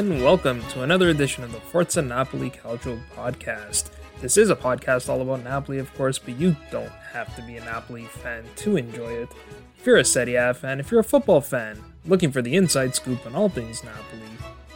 And 0.00 0.24
welcome 0.24 0.62
to 0.68 0.80
another 0.80 1.10
edition 1.10 1.44
of 1.44 1.52
the 1.52 1.60
Forza 1.60 2.00
Napoli 2.00 2.48
Calcio 2.48 2.98
podcast. 3.14 3.90
This 4.22 4.38
is 4.38 4.48
a 4.48 4.56
podcast 4.56 5.10
all 5.10 5.20
about 5.20 5.44
Napoli, 5.44 5.78
of 5.78 5.94
course, 5.94 6.18
but 6.18 6.38
you 6.38 6.56
don't 6.70 6.88
have 7.12 7.36
to 7.36 7.42
be 7.42 7.58
a 7.58 7.64
Napoli 7.66 8.06
fan 8.06 8.44
to 8.56 8.78
enjoy 8.78 9.10
it. 9.10 9.28
If 9.78 9.84
you're 9.84 9.98
a 9.98 10.04
Serie 10.06 10.36
A 10.36 10.54
fan, 10.54 10.80
if 10.80 10.90
you're 10.90 11.00
a 11.00 11.04
football 11.04 11.42
fan, 11.42 11.78
looking 12.06 12.32
for 12.32 12.40
the 12.40 12.56
inside 12.56 12.94
scoop 12.94 13.26
on 13.26 13.34
all 13.34 13.50
things 13.50 13.84
Napoli, 13.84 14.30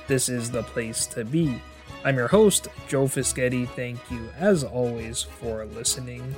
this 0.08 0.28
is 0.28 0.50
the 0.50 0.62
place 0.62 1.06
to 1.06 1.24
be. 1.24 1.58
I'm 2.04 2.18
your 2.18 2.28
host, 2.28 2.68
Joe 2.86 3.06
Fischetti. 3.06 3.66
Thank 3.70 4.10
you, 4.10 4.28
as 4.38 4.62
always, 4.62 5.22
for 5.22 5.64
listening. 5.64 6.34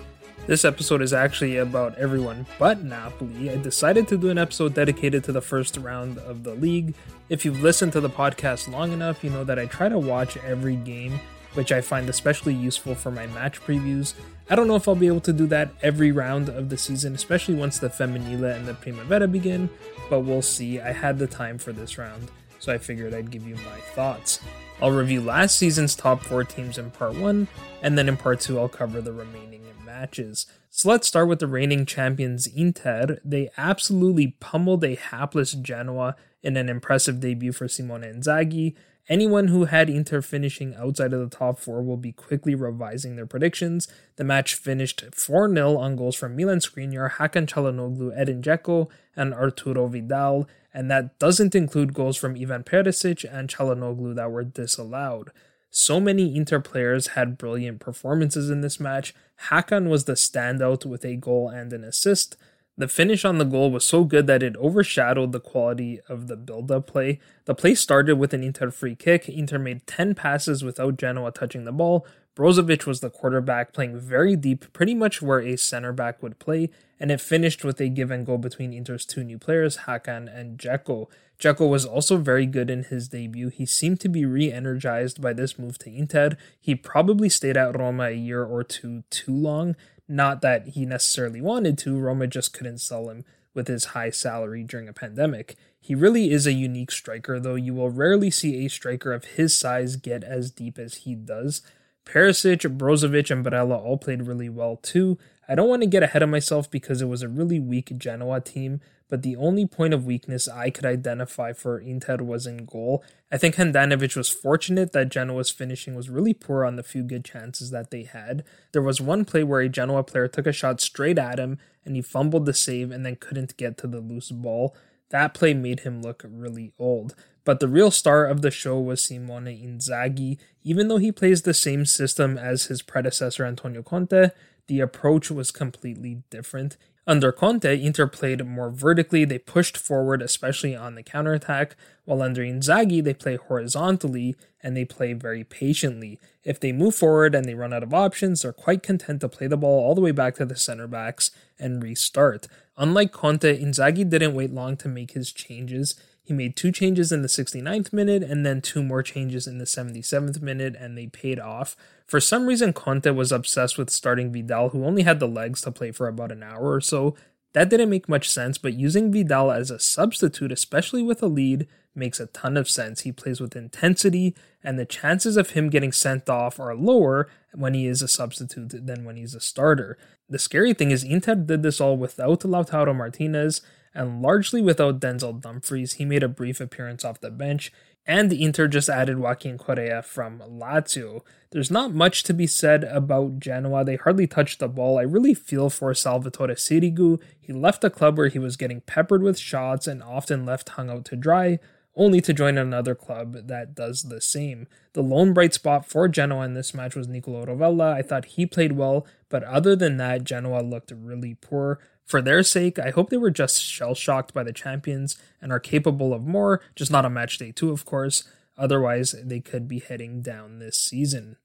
This 0.47 0.65
episode 0.65 1.03
is 1.03 1.13
actually 1.13 1.57
about 1.57 1.99
everyone 1.99 2.47
but 2.57 2.85
Napoli. 2.85 3.51
I 3.51 3.57
decided 3.57 4.07
to 4.07 4.17
do 4.17 4.31
an 4.31 4.39
episode 4.39 4.75
dedicated 4.75 5.25
to 5.25 5.33
the 5.33 5.41
first 5.41 5.77
round 5.77 6.19
of 6.19 6.45
the 6.45 6.55
league. 6.55 6.95
If 7.29 7.45
you've 7.45 7.65
listened 7.65 7.93
to 7.95 8.01
the 8.01 8.09
podcast 8.09 8.71
long 8.71 8.93
enough, 8.93 9.25
you 9.25 9.31
know 9.31 9.43
that 9.43 9.59
I 9.59 9.67
try 9.67 9.89
to 9.89 9.99
watch 9.99 10.37
every 10.37 10.77
game, 10.77 11.19
which 11.55 11.73
I 11.73 11.81
find 11.81 12.09
especially 12.09 12.55
useful 12.55 12.95
for 12.95 13.11
my 13.11 13.27
match 13.27 13.61
previews. 13.61 14.15
I 14.49 14.55
don't 14.55 14.69
know 14.69 14.77
if 14.77 14.87
I'll 14.87 14.95
be 14.95 15.09
able 15.09 15.21
to 15.23 15.33
do 15.33 15.49
that 15.49 15.71
every 15.83 16.13
round 16.13 16.49
of 16.49 16.69
the 16.69 16.79
season, 16.79 17.17
especially 17.17 17.57
once 17.57 17.81
the 17.81 17.91
Femminile 17.91 18.55
and 18.55 18.69
the 18.69 18.75
Primavera 18.75 19.27
begin, 19.27 19.69
but 20.09 20.21
we'll 20.21 20.43
see. 20.43 20.79
I 20.79 20.93
had 20.93 21.19
the 21.19 21.27
time 21.27 21.59
for 21.59 21.73
this 21.73 21.99
round, 21.99 22.31
so 22.61 22.73
I 22.73 22.79
figured 22.79 23.15
I'd 23.15 23.33
give 23.33 23.49
you 23.49 23.57
my 23.57 23.81
thoughts. 23.97 24.39
I'll 24.81 24.93
review 24.93 25.23
last 25.23 25.57
season's 25.57 25.97
top 25.97 26.23
four 26.23 26.45
teams 26.45 26.79
in 26.79 26.93
part 26.93 27.17
one, 27.17 27.49
and 27.83 27.99
then 27.99 28.09
in 28.09 28.17
part 28.17 28.39
two, 28.39 28.61
I'll 28.61 28.69
cover 28.69 29.01
the 29.01 29.13
remaining 29.13 29.67
matches. 29.97 30.47
So 30.69 30.91
let's 30.91 31.09
start 31.09 31.29
with 31.29 31.39
the 31.39 31.47
reigning 31.47 31.87
champions 31.87 32.47
Inter. 32.47 33.19
They 33.25 33.51
absolutely 33.57 34.37
pummeled 34.41 34.85
a 34.85 34.95
hapless 34.95 35.53
Genoa 35.53 36.17
in 36.43 36.57
an 36.57 36.69
impressive 36.69 37.19
debut 37.21 37.53
for 37.53 37.67
Simone 37.67 38.03
Inzaghi. 38.03 38.75
Anyone 39.09 39.49
who 39.49 39.65
had 39.67 39.89
Inter 39.89 40.21
finishing 40.21 40.75
outside 40.75 41.13
of 41.13 41.21
the 41.21 41.35
top 41.35 41.59
four 41.61 41.83
will 41.83 41.97
be 41.97 42.13
quickly 42.13 42.55
revising 42.55 43.15
their 43.17 43.25
predictions. 43.25 43.89
The 44.17 44.25
match 44.25 44.55
finished 44.55 45.05
4 45.15 45.55
0 45.55 45.77
on 45.79 45.97
goals 45.97 46.17
from 46.17 46.37
Milan 46.37 46.59
Skriniar, 46.59 47.13
Hakan 47.13 47.47
Calhanoglu, 47.47 48.13
Edin 48.17 48.43
Dzeko, 48.43 48.89
and 49.15 49.33
Arturo 49.33 49.87
Vidal, 49.87 50.49
and 50.75 50.91
that 50.91 51.19
doesn't 51.19 51.55
include 51.55 51.95
goals 51.95 52.17
from 52.17 52.37
Ivan 52.37 52.65
Perisic 52.65 53.25
and 53.33 53.49
Calhanoglu 53.49 54.15
that 54.17 54.31
were 54.31 54.45
disallowed. 54.45 55.31
So 55.79 56.01
many 56.01 56.35
Inter 56.35 56.59
players 56.59 57.09
had 57.09 57.37
brilliant 57.37 57.81
performances 57.81 58.49
in 58.49 58.63
this 58.63 58.81
match. 58.81 59.15
Hakan 59.51 59.91
was 59.91 60.07
the 60.07 60.15
standout 60.15 60.87
with 60.87 61.05
a 61.05 61.17
goal 61.17 61.51
and 61.51 61.71
an 61.71 61.85
assist. 61.85 62.39
The 62.79 62.89
finish 62.89 63.27
on 63.27 63.37
the 63.37 63.45
goal 63.45 63.71
was 63.71 63.85
so 63.85 64.03
good 64.05 64.27
that 64.27 64.43
it 64.43 64.57
overshadowed 64.57 65.33
the 65.33 65.41
quality 65.41 66.01
of 66.09 66.29
the 66.29 66.37
build-up 66.37 66.87
play. 66.87 67.21
The 67.45 67.55
play 67.55 67.75
started 67.75 68.17
with 68.17 68.33
an 68.33 68.43
Inter 68.43 68.71
free 68.71 68.95
kick. 68.95 69.29
Inter 69.29 69.59
made 69.59 69.87
10 69.87 70.15
passes 70.15 70.65
without 70.65 70.97
Genoa 70.97 71.31
touching 71.31 71.67
the 71.67 71.73
ball. 71.73 72.07
Brozovic 72.35 72.87
was 72.87 73.01
the 73.01 73.11
quarterback, 73.11 73.75
playing 73.75 73.99
very 73.99 74.35
deep, 74.35 74.73
pretty 74.73 74.95
much 74.95 75.21
where 75.21 75.41
a 75.41 75.57
center 75.57 75.93
back 75.93 76.23
would 76.23 76.39
play, 76.39 76.71
and 76.99 77.11
it 77.11 77.21
finished 77.21 77.65
with 77.65 77.79
a 77.83 77.91
give 77.91 78.11
and 78.11 78.25
go 78.25 78.39
between 78.39 78.73
Inter's 78.73 79.05
two 79.05 79.25
new 79.25 79.39
players, 79.39 79.79
Hakan 79.87 80.35
and 80.35 80.59
Dzeko. 80.59 81.09
Dzeko 81.39 81.69
was 81.69 81.85
also 81.85 82.17
very 82.17 82.47
good 82.47 82.71
in 82.71 82.85
his 82.85 83.09
debut. 83.09 83.49
He 83.49 83.67
seemed 83.67 84.01
to 84.01 84.09
be 84.09 84.25
re 84.25 84.51
energized 84.51 85.21
by 85.21 85.33
this 85.33 85.59
move 85.59 85.79
to 85.79 85.95
Inter. 85.95 86.37
He 86.59 86.75
probably 86.75 87.29
stayed 87.29 87.57
at 87.57 87.79
Roma 87.79 88.05
a 88.05 88.13
year 88.13 88.43
or 88.45 88.65
two 88.65 89.05
too 89.11 89.33
long. 89.33 89.77
Not 90.09 90.41
that 90.43 90.69
he 90.69 90.87
necessarily 90.87 91.41
wanted 91.41 91.77
to, 91.79 91.99
Roma 91.99 92.27
just 92.27 92.53
couldn't 92.53 92.79
sell 92.79 93.11
him 93.11 93.25
with 93.55 93.69
his 93.69 93.87
high 93.87 94.11
salary 94.11 94.63
during 94.63 94.89
a 94.89 94.93
pandemic. 94.93 95.57
He 95.81 95.95
really 95.95 96.31
is 96.31 96.47
a 96.47 96.53
unique 96.53 96.91
striker, 96.91 97.41
though 97.41 97.55
you 97.55 97.75
will 97.75 97.91
rarely 97.91 98.31
see 98.31 98.65
a 98.65 98.69
striker 98.69 99.13
of 99.13 99.25
his 99.25 99.57
size 99.57 99.97
get 99.97 100.23
as 100.25 100.51
deep 100.51 100.79
as 100.79 100.97
he 100.97 101.15
does. 101.15 101.63
Perisic, 102.05 102.77
Brozovic, 102.77 103.31
and 103.31 103.45
Barella 103.45 103.79
all 103.83 103.97
played 103.97 104.23
really 104.23 104.49
well 104.49 104.77
too. 104.77 105.19
I 105.49 105.55
don't 105.55 105.69
want 105.69 105.83
to 105.83 105.89
get 105.89 106.03
ahead 106.03 106.23
of 106.23 106.29
myself 106.29 106.71
because 106.71 107.01
it 107.03 107.09
was 107.09 107.23
a 107.23 107.29
really 107.29 107.61
weak 107.61 107.97
Genoa 107.99 108.41
team, 108.41 108.81
but 109.09 109.23
the 109.23 109.37
only 109.37 109.67
point 109.67 109.95
of 109.95 110.05
weakness 110.05 110.49
I 110.49 110.71
could 110.71 110.85
identify 110.85 111.53
for 111.53 111.79
Inter 111.79 112.19
was 112.19 112.47
in 112.47 112.65
goal. 112.65 113.05
I 113.31 113.39
think 113.39 113.55
Handanovic 113.55 114.17
was 114.17 114.29
fortunate 114.29 114.93
that 114.93 115.09
Genoa's 115.09 115.51
finishing 115.51 115.95
was 115.95 116.11
really 116.11 116.35
poor 116.35 116.65
on 116.65 116.77
the 116.77 116.83
few 116.83 117.03
good 117.03 117.25
chances 117.25 117.71
that 117.71 117.91
they 117.91 118.03
had. 118.05 118.45
There 118.73 118.83
was 118.83 119.01
one 119.01 119.25
play 119.25 119.45
where 119.45 119.61
a 119.61 119.69
Genoa 119.69 120.03
player 120.03 120.29
took 120.29 120.47
a 120.47 120.53
shot 120.53 120.81
straight 120.81 121.19
at 121.19 121.39
him 121.39 121.59
and 121.85 121.95
he 121.95 122.03
fumbled 122.03 122.47
the 122.47 122.55
save 122.55 122.91
and 122.91 123.07
then 123.07 123.17
couldn't 123.17 123.57
get 123.57 123.79
to 123.79 123.87
the 123.87 124.01
loose 124.01 124.31
ball. 124.31 124.77
That 125.11 125.35
play 125.35 125.55
made 125.55 125.81
him 125.81 126.03
look 126.03 126.25
really 126.29 126.73
old. 126.79 127.15
But 127.45 127.61
the 127.61 127.69
real 127.69 127.93
star 127.93 128.27
of 128.27 128.43
the 128.43 128.51
show 128.51 128.81
was 128.81 129.05
Simone 129.05 129.47
Inzaghi. 129.47 130.39
Even 130.65 130.89
though 130.89 130.97
he 130.97 131.13
plays 131.13 131.43
the 131.43 131.55
same 131.55 131.87
system 131.87 132.37
as 132.37 132.65
his 132.65 132.83
predecessor 132.83 133.45
Antonio 133.45 133.85
Conte, 133.85 134.31
the 134.67 134.81
approach 134.81 135.31
was 135.31 135.53
completely 135.53 136.25
different. 136.29 136.77
Under 137.09 137.31
Conte, 137.31 137.81
Inter 137.81 138.09
played 138.09 138.45
more 138.45 138.69
vertically, 138.69 139.25
they 139.25 139.39
pushed 139.39 139.77
forward, 139.77 140.21
especially 140.21 140.75
on 140.75 140.97
the 140.97 141.05
counterattack, 141.05 141.77
while 142.05 142.21
under 142.21 142.43
Inzaghi, 142.43 143.03
they 143.03 143.15
play 143.15 143.37
horizontally 143.37 144.35
and 144.61 144.77
they 144.77 144.85
play 144.85 145.13
very 145.13 145.45
patiently. 145.45 146.19
If 146.43 146.59
they 146.59 146.73
move 146.73 146.97
forward 146.97 147.37
and 147.37 147.45
they 147.45 147.55
run 147.55 147.73
out 147.73 147.85
of 147.85 147.95
options, 147.95 148.43
they're 148.43 148.53
quite 148.53 148.83
content 148.83 149.21
to 149.21 149.29
play 149.29 149.47
the 149.47 149.57
ball 149.57 149.85
all 149.85 149.95
the 149.95 150.01
way 150.01 150.11
back 150.11 150.35
to 150.37 150.45
the 150.45 150.57
center 150.57 150.89
backs 150.89 151.31
and 151.61 151.81
restart. 151.81 152.49
Unlike 152.77 153.13
Conte, 153.13 153.57
Inzaghi 153.57 154.09
didn't 154.09 154.35
wait 154.35 154.53
long 154.53 154.77
to 154.79 154.89
make 154.89 155.13
his 155.13 155.31
changes. 155.31 155.95
He 156.27 156.35
made 156.35 156.57
two 156.57 156.73
changes 156.73 157.13
in 157.13 157.23
the 157.23 157.29
69th 157.29 157.93
minute 157.93 158.25
and 158.25 158.45
then 158.45 158.61
two 158.61 158.83
more 158.83 159.01
changes 159.01 159.47
in 159.47 159.59
the 159.59 159.65
77th 159.65 160.43
minute, 160.43 160.75
and 160.77 160.99
they 160.99 161.07
paid 161.07 161.39
off. 161.39 161.77
For 162.05 162.21
some 162.21 162.47
reason, 162.47 162.73
Conte 162.73 163.09
was 163.11 163.31
obsessed 163.31 163.79
with 163.79 163.91
starting 163.91 164.33
Vidal, 164.33 164.71
who 164.71 164.85
only 164.85 165.05
had 165.05 165.21
the 165.21 165.29
legs 165.29 165.61
to 165.61 165.71
play 165.71 165.93
for 165.93 166.09
about 166.09 166.33
an 166.33 166.43
hour 166.43 166.73
or 166.73 166.81
so. 166.81 167.15
That 167.53 167.71
didn't 167.71 167.91
make 167.91 168.09
much 168.09 168.29
sense, 168.29 168.59
but 168.59 168.75
using 168.75 169.13
Vidal 169.13 169.53
as 169.53 169.71
a 169.71 169.79
substitute, 169.79 170.51
especially 170.51 171.01
with 171.01 171.23
a 171.23 171.29
lead, 171.29 171.69
makes 171.95 172.19
a 172.19 172.27
ton 172.27 172.57
of 172.57 172.69
sense. 172.69 173.03
He 173.03 173.13
plays 173.13 173.41
with 173.41 173.55
intensity, 173.55 174.35
and 174.65 174.81
the 174.81 174.85
chances 174.85 175.37
of 175.37 175.51
him 175.51 175.71
getting 175.71 175.93
sent 175.93 176.29
off 176.29 176.59
are 176.59 176.75
lower 176.75 177.31
when 177.55 177.73
he 177.73 177.87
is 177.87 178.03
a 178.03 178.09
substitute 178.09 178.85
than 178.85 179.05
when 179.05 179.17
he's 179.17 179.37
a 179.37 179.41
starter. 179.41 179.97
The 180.29 180.41
scary 180.41 180.75
thing 180.75 180.91
is, 180.91 181.05
Inter 181.05 181.37
did 181.37 181.63
this 181.63 181.81
all 181.81 181.97
without 181.97 182.41
Lautaro 182.41 182.95
Martinez, 182.95 183.63
and 183.97 184.21
largely 184.21 184.61
without 184.61 185.01
Denzel 185.01 185.41
Dumfries, 185.41 185.95
he 185.95 186.05
made 186.05 186.23
a 186.23 186.29
brief 186.29 186.61
appearance 186.61 187.05
off 187.05 187.21
the 187.21 187.31
bench, 187.31 187.73
and 188.07 188.33
Inter 188.33 188.69
just 188.69 188.89
added 188.89 189.19
Joaquin 189.19 189.59
Correa 189.59 190.03
from 190.03 190.39
Lazio. 190.41 191.23
There's 191.51 191.71
not 191.71 191.95
much 191.95 192.23
to 192.25 192.35
be 192.35 192.47
said 192.47 192.85
about 192.85 193.41
Genoa. 193.41 193.85
They 193.85 193.97
hardly 193.97 194.27
touched 194.27 194.61
the 194.61 194.69
ball. 194.69 194.99
I 194.99 195.03
really 195.03 195.35
feel 195.35 195.71
for 195.71 195.93
Salvatore 195.95 196.55
Sirigu. 196.55 197.21
He 197.41 197.53
left 197.53 197.83
a 197.83 197.91
club 197.91 198.19
where 198.19 198.29
he 198.29 198.39
was 198.39 198.57
getting 198.57 198.83
peppered 198.83 199.23
with 199.23 199.39
shots 199.39 199.87
and 199.87 200.03
often 200.03 200.45
left 200.45 200.69
hung 200.71 200.91
out 200.91 201.07
to 201.07 201.17
dry, 201.17 201.59
only 201.97 202.21
to 202.21 202.35
join 202.35 202.59
another 202.59 202.95
club 202.95 203.49
that 203.49 203.75
does 203.75 204.03
the 204.05 204.21
same. 204.21 204.69
The 204.93 205.03
lone 205.03 205.33
bright 205.33 205.55
spot 205.55 205.89
for 205.89 206.07
Genoa 206.07 206.45
in 206.45 206.55
this 206.55 206.75
match 206.75 206.95
was 206.95 207.09
Nicolo 207.09 207.47
Rovella. 207.47 207.95
I 207.95 208.03
thought 208.03 208.27
he 208.27 208.45
played 208.45 208.73
well, 208.73 209.07
but 209.31 209.43
other 209.43 209.75
than 209.75 209.97
that, 209.97 210.25
Genoa 210.25 210.61
looked 210.61 210.93
really 210.95 211.35
poor. 211.35 211.81
For 212.07 212.23
their 212.23 212.45
sake, 212.45 212.79
I 212.79 212.91
hope 212.91 213.11
they 213.11 213.17
were 213.17 213.33
just 213.33 213.61
shell 213.61 213.95
shocked 213.95 214.33
by 214.33 214.45
the 214.45 214.53
champions 214.53 215.19
and 215.43 215.51
are 215.51 215.59
capable 215.59 216.15
of 216.15 216.25
more, 216.25 216.61
just 216.77 216.91
not 216.91 217.05
on 217.05 217.13
match 217.13 217.37
day 217.37 217.51
two, 217.51 217.73
of 217.73 217.85
course. 217.85 218.23
Otherwise, 218.57 219.17
they 219.25 219.41
could 219.41 219.67
be 219.67 219.81
heading 219.81 220.23
down 220.23 220.61
this 220.61 220.79
season. 220.79 221.37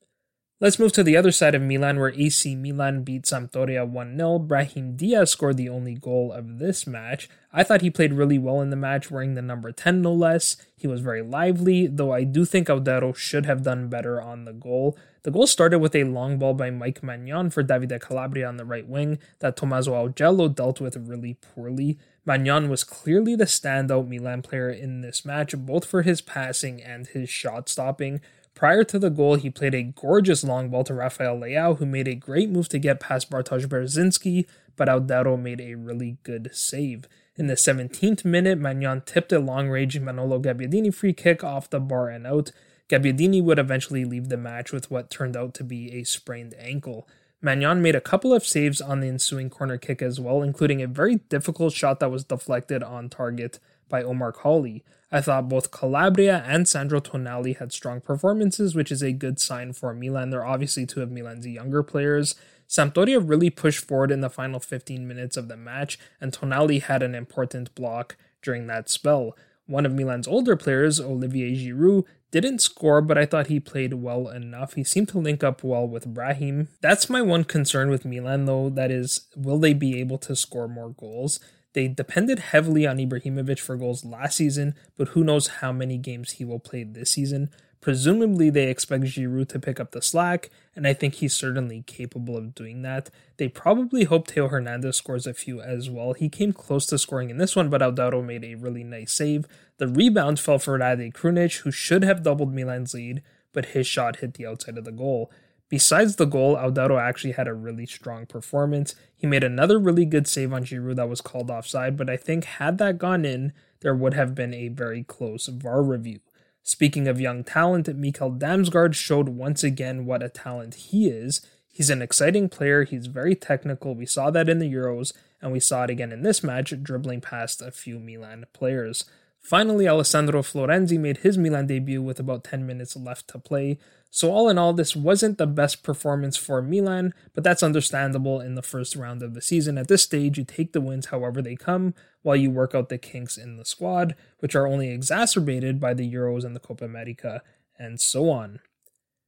Let's 0.61 0.77
move 0.77 0.91
to 0.91 1.01
the 1.01 1.17
other 1.17 1.31
side 1.31 1.55
of 1.55 1.63
Milan, 1.63 1.97
where 1.97 2.13
AC 2.13 2.55
Milan 2.55 3.01
beat 3.01 3.23
Sampdoria 3.23 3.83
1 3.83 4.15
0. 4.15 4.37
Brahim 4.37 4.95
Diaz 4.95 5.31
scored 5.31 5.57
the 5.57 5.69
only 5.69 5.95
goal 5.95 6.31
of 6.31 6.59
this 6.59 6.85
match. 6.85 7.27
I 7.51 7.63
thought 7.63 7.81
he 7.81 7.89
played 7.89 8.13
really 8.13 8.37
well 8.37 8.61
in 8.61 8.69
the 8.69 8.75
match, 8.75 9.09
wearing 9.09 9.33
the 9.33 9.41
number 9.41 9.71
10 9.71 10.03
no 10.03 10.13
less. 10.13 10.57
He 10.77 10.85
was 10.85 11.01
very 11.01 11.23
lively, 11.23 11.87
though 11.87 12.13
I 12.13 12.25
do 12.25 12.45
think 12.45 12.67
Audero 12.67 13.15
should 13.15 13.47
have 13.47 13.63
done 13.63 13.89
better 13.89 14.21
on 14.21 14.45
the 14.45 14.53
goal. 14.53 14.95
The 15.23 15.31
goal 15.31 15.47
started 15.47 15.79
with 15.79 15.95
a 15.95 16.03
long 16.03 16.37
ball 16.37 16.53
by 16.53 16.69
Mike 16.69 17.01
Maignan 17.01 17.51
for 17.51 17.63
Davide 17.63 17.99
Calabria 17.99 18.47
on 18.47 18.57
the 18.57 18.65
right 18.65 18.87
wing 18.87 19.17
that 19.39 19.57
Tommaso 19.57 19.93
Augello 19.93 20.53
dealt 20.53 20.79
with 20.79 20.95
really 20.95 21.39
poorly. 21.41 21.97
Maignan 22.23 22.69
was 22.69 22.83
clearly 22.83 23.35
the 23.35 23.45
standout 23.45 24.07
Milan 24.07 24.43
player 24.43 24.69
in 24.69 25.01
this 25.01 25.25
match, 25.25 25.57
both 25.57 25.85
for 25.85 26.03
his 26.03 26.21
passing 26.21 26.83
and 26.83 27.07
his 27.07 27.31
shot 27.31 27.67
stopping. 27.67 28.21
Prior 28.53 28.83
to 28.83 28.99
the 28.99 29.09
goal, 29.09 29.35
he 29.35 29.49
played 29.49 29.73
a 29.73 29.83
gorgeous 29.83 30.43
long 30.43 30.69
ball 30.69 30.83
to 30.83 30.93
Rafael 30.93 31.39
Leao, 31.39 31.77
who 31.77 31.85
made 31.85 32.07
a 32.07 32.15
great 32.15 32.49
move 32.49 32.69
to 32.69 32.79
get 32.79 32.99
past 32.99 33.29
Bartosz 33.31 33.65
Bereszynski, 33.65 34.45
but 34.75 34.87
Audero 34.87 35.39
made 35.39 35.61
a 35.61 35.75
really 35.75 36.17
good 36.23 36.51
save. 36.53 37.07
In 37.37 37.47
the 37.47 37.55
17th 37.55 38.25
minute, 38.25 38.59
Maignan 38.59 39.05
tipped 39.05 39.31
a 39.31 39.39
long 39.39 39.69
range 39.69 39.99
Manolo 39.99 40.39
Gabbiadini 40.39 40.93
free 40.93 41.13
kick 41.13 41.43
off 41.43 41.69
the 41.69 41.79
bar 41.79 42.09
and 42.09 42.27
out. 42.27 42.51
Gabbiadini 42.89 43.41
would 43.41 43.57
eventually 43.57 44.03
leave 44.03 44.27
the 44.27 44.37
match 44.37 44.71
with 44.71 44.91
what 44.91 45.09
turned 45.09 45.37
out 45.37 45.53
to 45.55 45.63
be 45.63 45.91
a 45.93 46.03
sprained 46.03 46.53
ankle. 46.59 47.07
Maignan 47.41 47.81
made 47.81 47.95
a 47.95 48.01
couple 48.01 48.33
of 48.33 48.45
saves 48.45 48.81
on 48.81 48.99
the 48.99 49.07
ensuing 49.07 49.49
corner 49.49 49.77
kick 49.77 50.01
as 50.01 50.19
well, 50.19 50.43
including 50.43 50.81
a 50.81 50.87
very 50.87 51.15
difficult 51.29 51.73
shot 51.73 51.99
that 51.99 52.11
was 52.11 52.25
deflected 52.25 52.83
on 52.83 53.09
target 53.09 53.59
by 53.91 54.01
Omar 54.01 54.31
Colley. 54.31 54.83
I 55.11 55.21
thought 55.21 55.49
both 55.49 55.71
Calabria 55.71 56.43
and 56.47 56.67
Sandro 56.67 56.99
Tonali 56.99 57.57
had 57.57 57.73
strong 57.73 58.01
performances, 58.01 58.73
which 58.73 58.91
is 58.91 59.03
a 59.03 59.11
good 59.11 59.39
sign 59.39 59.73
for 59.73 59.93
Milan. 59.93 60.29
They're 60.29 60.45
obviously 60.45 60.85
two 60.85 61.01
of 61.01 61.11
Milan's 61.11 61.45
younger 61.45 61.83
players. 61.83 62.33
Sampdoria 62.67 63.19
really 63.19 63.49
pushed 63.49 63.85
forward 63.85 64.11
in 64.11 64.21
the 64.21 64.29
final 64.29 64.61
15 64.61 65.05
minutes 65.05 65.35
of 65.35 65.49
the 65.49 65.57
match, 65.57 65.99
and 66.21 66.31
Tonali 66.31 66.81
had 66.81 67.03
an 67.03 67.13
important 67.13 67.75
block 67.75 68.15
during 68.41 68.67
that 68.67 68.89
spell. 68.89 69.35
One 69.67 69.85
of 69.85 69.93
Milan's 69.93 70.27
older 70.27 70.55
players, 70.55 70.99
Olivier 70.99 71.53
Giroud, 71.53 72.05
didn't 72.31 72.59
score, 72.59 73.01
but 73.01 73.17
I 73.17 73.25
thought 73.25 73.47
he 73.47 73.59
played 73.59 73.95
well 73.95 74.29
enough. 74.29 74.75
He 74.75 74.85
seemed 74.85 75.09
to 75.09 75.19
link 75.19 75.43
up 75.43 75.63
well 75.63 75.85
with 75.85 76.13
Brahim. 76.13 76.69
That's 76.79 77.09
my 77.09 77.21
one 77.21 77.43
concern 77.43 77.89
with 77.89 78.05
Milan, 78.05 78.45
though. 78.45 78.69
That 78.69 78.89
is, 78.89 79.27
will 79.35 79.59
they 79.59 79.73
be 79.73 79.99
able 79.99 80.17
to 80.19 80.35
score 80.35 80.69
more 80.69 80.89
goals? 80.89 81.41
They 81.73 81.87
depended 81.87 82.39
heavily 82.39 82.85
on 82.85 82.97
Ibrahimovic 82.97 83.59
for 83.59 83.77
goals 83.77 84.03
last 84.03 84.37
season, 84.37 84.75
but 84.97 85.09
who 85.09 85.23
knows 85.23 85.47
how 85.47 85.71
many 85.71 85.97
games 85.97 86.33
he 86.33 86.45
will 86.45 86.59
play 86.59 86.83
this 86.83 87.11
season. 87.11 87.49
Presumably, 87.79 88.51
they 88.51 88.69
expect 88.69 89.05
Giroud 89.05 89.49
to 89.49 89.59
pick 89.59 89.79
up 89.79 89.91
the 89.91 90.03
slack, 90.03 90.51
and 90.75 90.85
I 90.85 90.93
think 90.93 91.15
he's 91.15 91.35
certainly 91.35 91.83
capable 91.87 92.37
of 92.37 92.53
doing 92.53 92.83
that. 92.83 93.09
They 93.37 93.47
probably 93.47 94.03
hope 94.03 94.27
Theo 94.27 94.49
Hernandez 94.49 94.97
scores 94.97 95.25
a 95.25 95.33
few 95.33 95.61
as 95.61 95.89
well. 95.89 96.13
He 96.13 96.29
came 96.29 96.53
close 96.53 96.85
to 96.87 96.99
scoring 96.99 97.31
in 97.31 97.37
this 97.37 97.55
one, 97.55 97.69
but 97.69 97.81
Audero 97.81 98.23
made 98.23 98.43
a 98.43 98.53
really 98.53 98.83
nice 98.83 99.13
save. 99.13 99.47
The 99.77 99.87
rebound 99.87 100.39
fell 100.39 100.59
for 100.59 100.77
Rade 100.77 101.13
Krunic, 101.13 101.61
who 101.61 101.71
should 101.71 102.03
have 102.03 102.21
doubled 102.21 102.53
Milan's 102.53 102.93
lead, 102.93 103.23
but 103.51 103.67
his 103.67 103.87
shot 103.87 104.17
hit 104.17 104.35
the 104.35 104.45
outside 104.45 104.77
of 104.77 104.85
the 104.85 104.91
goal. 104.91 105.31
Besides 105.71 106.17
the 106.17 106.25
goal, 106.25 106.57
Audero 106.57 107.01
actually 107.01 107.31
had 107.31 107.47
a 107.47 107.53
really 107.53 107.85
strong 107.85 108.25
performance. 108.25 108.93
He 109.15 109.25
made 109.25 109.41
another 109.41 109.79
really 109.79 110.03
good 110.03 110.27
save 110.27 110.51
on 110.51 110.65
Giroud 110.65 110.97
that 110.97 111.07
was 111.07 111.21
called 111.21 111.49
offside, 111.49 111.95
but 111.95 112.09
I 112.09 112.17
think 112.17 112.43
had 112.43 112.77
that 112.79 112.97
gone 112.97 113.23
in, 113.23 113.53
there 113.79 113.95
would 113.95 114.13
have 114.13 114.35
been 114.35 114.53
a 114.53 114.67
very 114.67 115.05
close 115.05 115.47
VAR 115.47 115.81
review. 115.81 116.19
Speaking 116.61 117.07
of 117.07 117.21
young 117.21 117.45
talent, 117.45 117.87
Mikkel 117.87 118.37
Damsgaard 118.37 118.95
showed 118.95 119.29
once 119.29 119.63
again 119.63 120.05
what 120.05 120.21
a 120.21 120.27
talent 120.27 120.75
he 120.75 121.07
is. 121.07 121.39
He's 121.71 121.89
an 121.89 122.01
exciting 122.01 122.49
player, 122.49 122.83
he's 122.83 123.07
very 123.07 123.33
technical. 123.33 123.95
We 123.95 124.05
saw 124.05 124.29
that 124.29 124.49
in 124.49 124.59
the 124.59 124.71
Euros, 124.71 125.13
and 125.41 125.53
we 125.53 125.61
saw 125.61 125.85
it 125.85 125.89
again 125.89 126.11
in 126.11 126.21
this 126.21 126.43
match, 126.43 126.73
dribbling 126.83 127.21
past 127.21 127.61
a 127.61 127.71
few 127.71 127.97
Milan 127.97 128.43
players. 128.51 129.05
Finally, 129.41 129.87
Alessandro 129.87 130.41
Florenzi 130.43 130.99
made 130.99 131.17
his 131.17 131.37
Milan 131.37 131.65
debut 131.65 132.01
with 132.01 132.19
about 132.19 132.43
10 132.43 132.65
minutes 132.65 132.95
left 132.95 133.27
to 133.27 133.39
play. 133.39 133.79
So, 134.11 134.31
all 134.31 134.49
in 134.49 134.57
all, 134.57 134.71
this 134.71 134.95
wasn't 134.95 135.37
the 135.37 135.47
best 135.47 135.83
performance 135.83 136.37
for 136.37 136.61
Milan, 136.61 137.13
but 137.33 137.43
that's 137.43 137.63
understandable 137.63 138.39
in 138.39 138.55
the 138.55 138.61
first 138.61 138.95
round 138.95 139.23
of 139.23 139.33
the 139.33 139.41
season. 139.41 139.77
At 139.77 139.87
this 139.87 140.03
stage, 140.03 140.37
you 140.37 140.43
take 140.43 140.73
the 140.73 140.81
wins 140.81 141.07
however 141.07 141.41
they 141.41 141.55
come, 141.55 141.95
while 142.21 142.35
you 142.35 142.51
work 142.51 142.75
out 142.75 142.89
the 142.89 142.97
kinks 142.97 143.37
in 143.37 143.57
the 143.57 143.65
squad, 143.65 144.15
which 144.39 144.55
are 144.55 144.67
only 144.67 144.89
exacerbated 144.91 145.79
by 145.79 145.93
the 145.95 146.11
Euros 146.11 146.43
and 146.43 146.55
the 146.55 146.59
Copa 146.59 146.85
America, 146.85 147.41
and 147.79 147.99
so 147.99 148.29
on. 148.29 148.59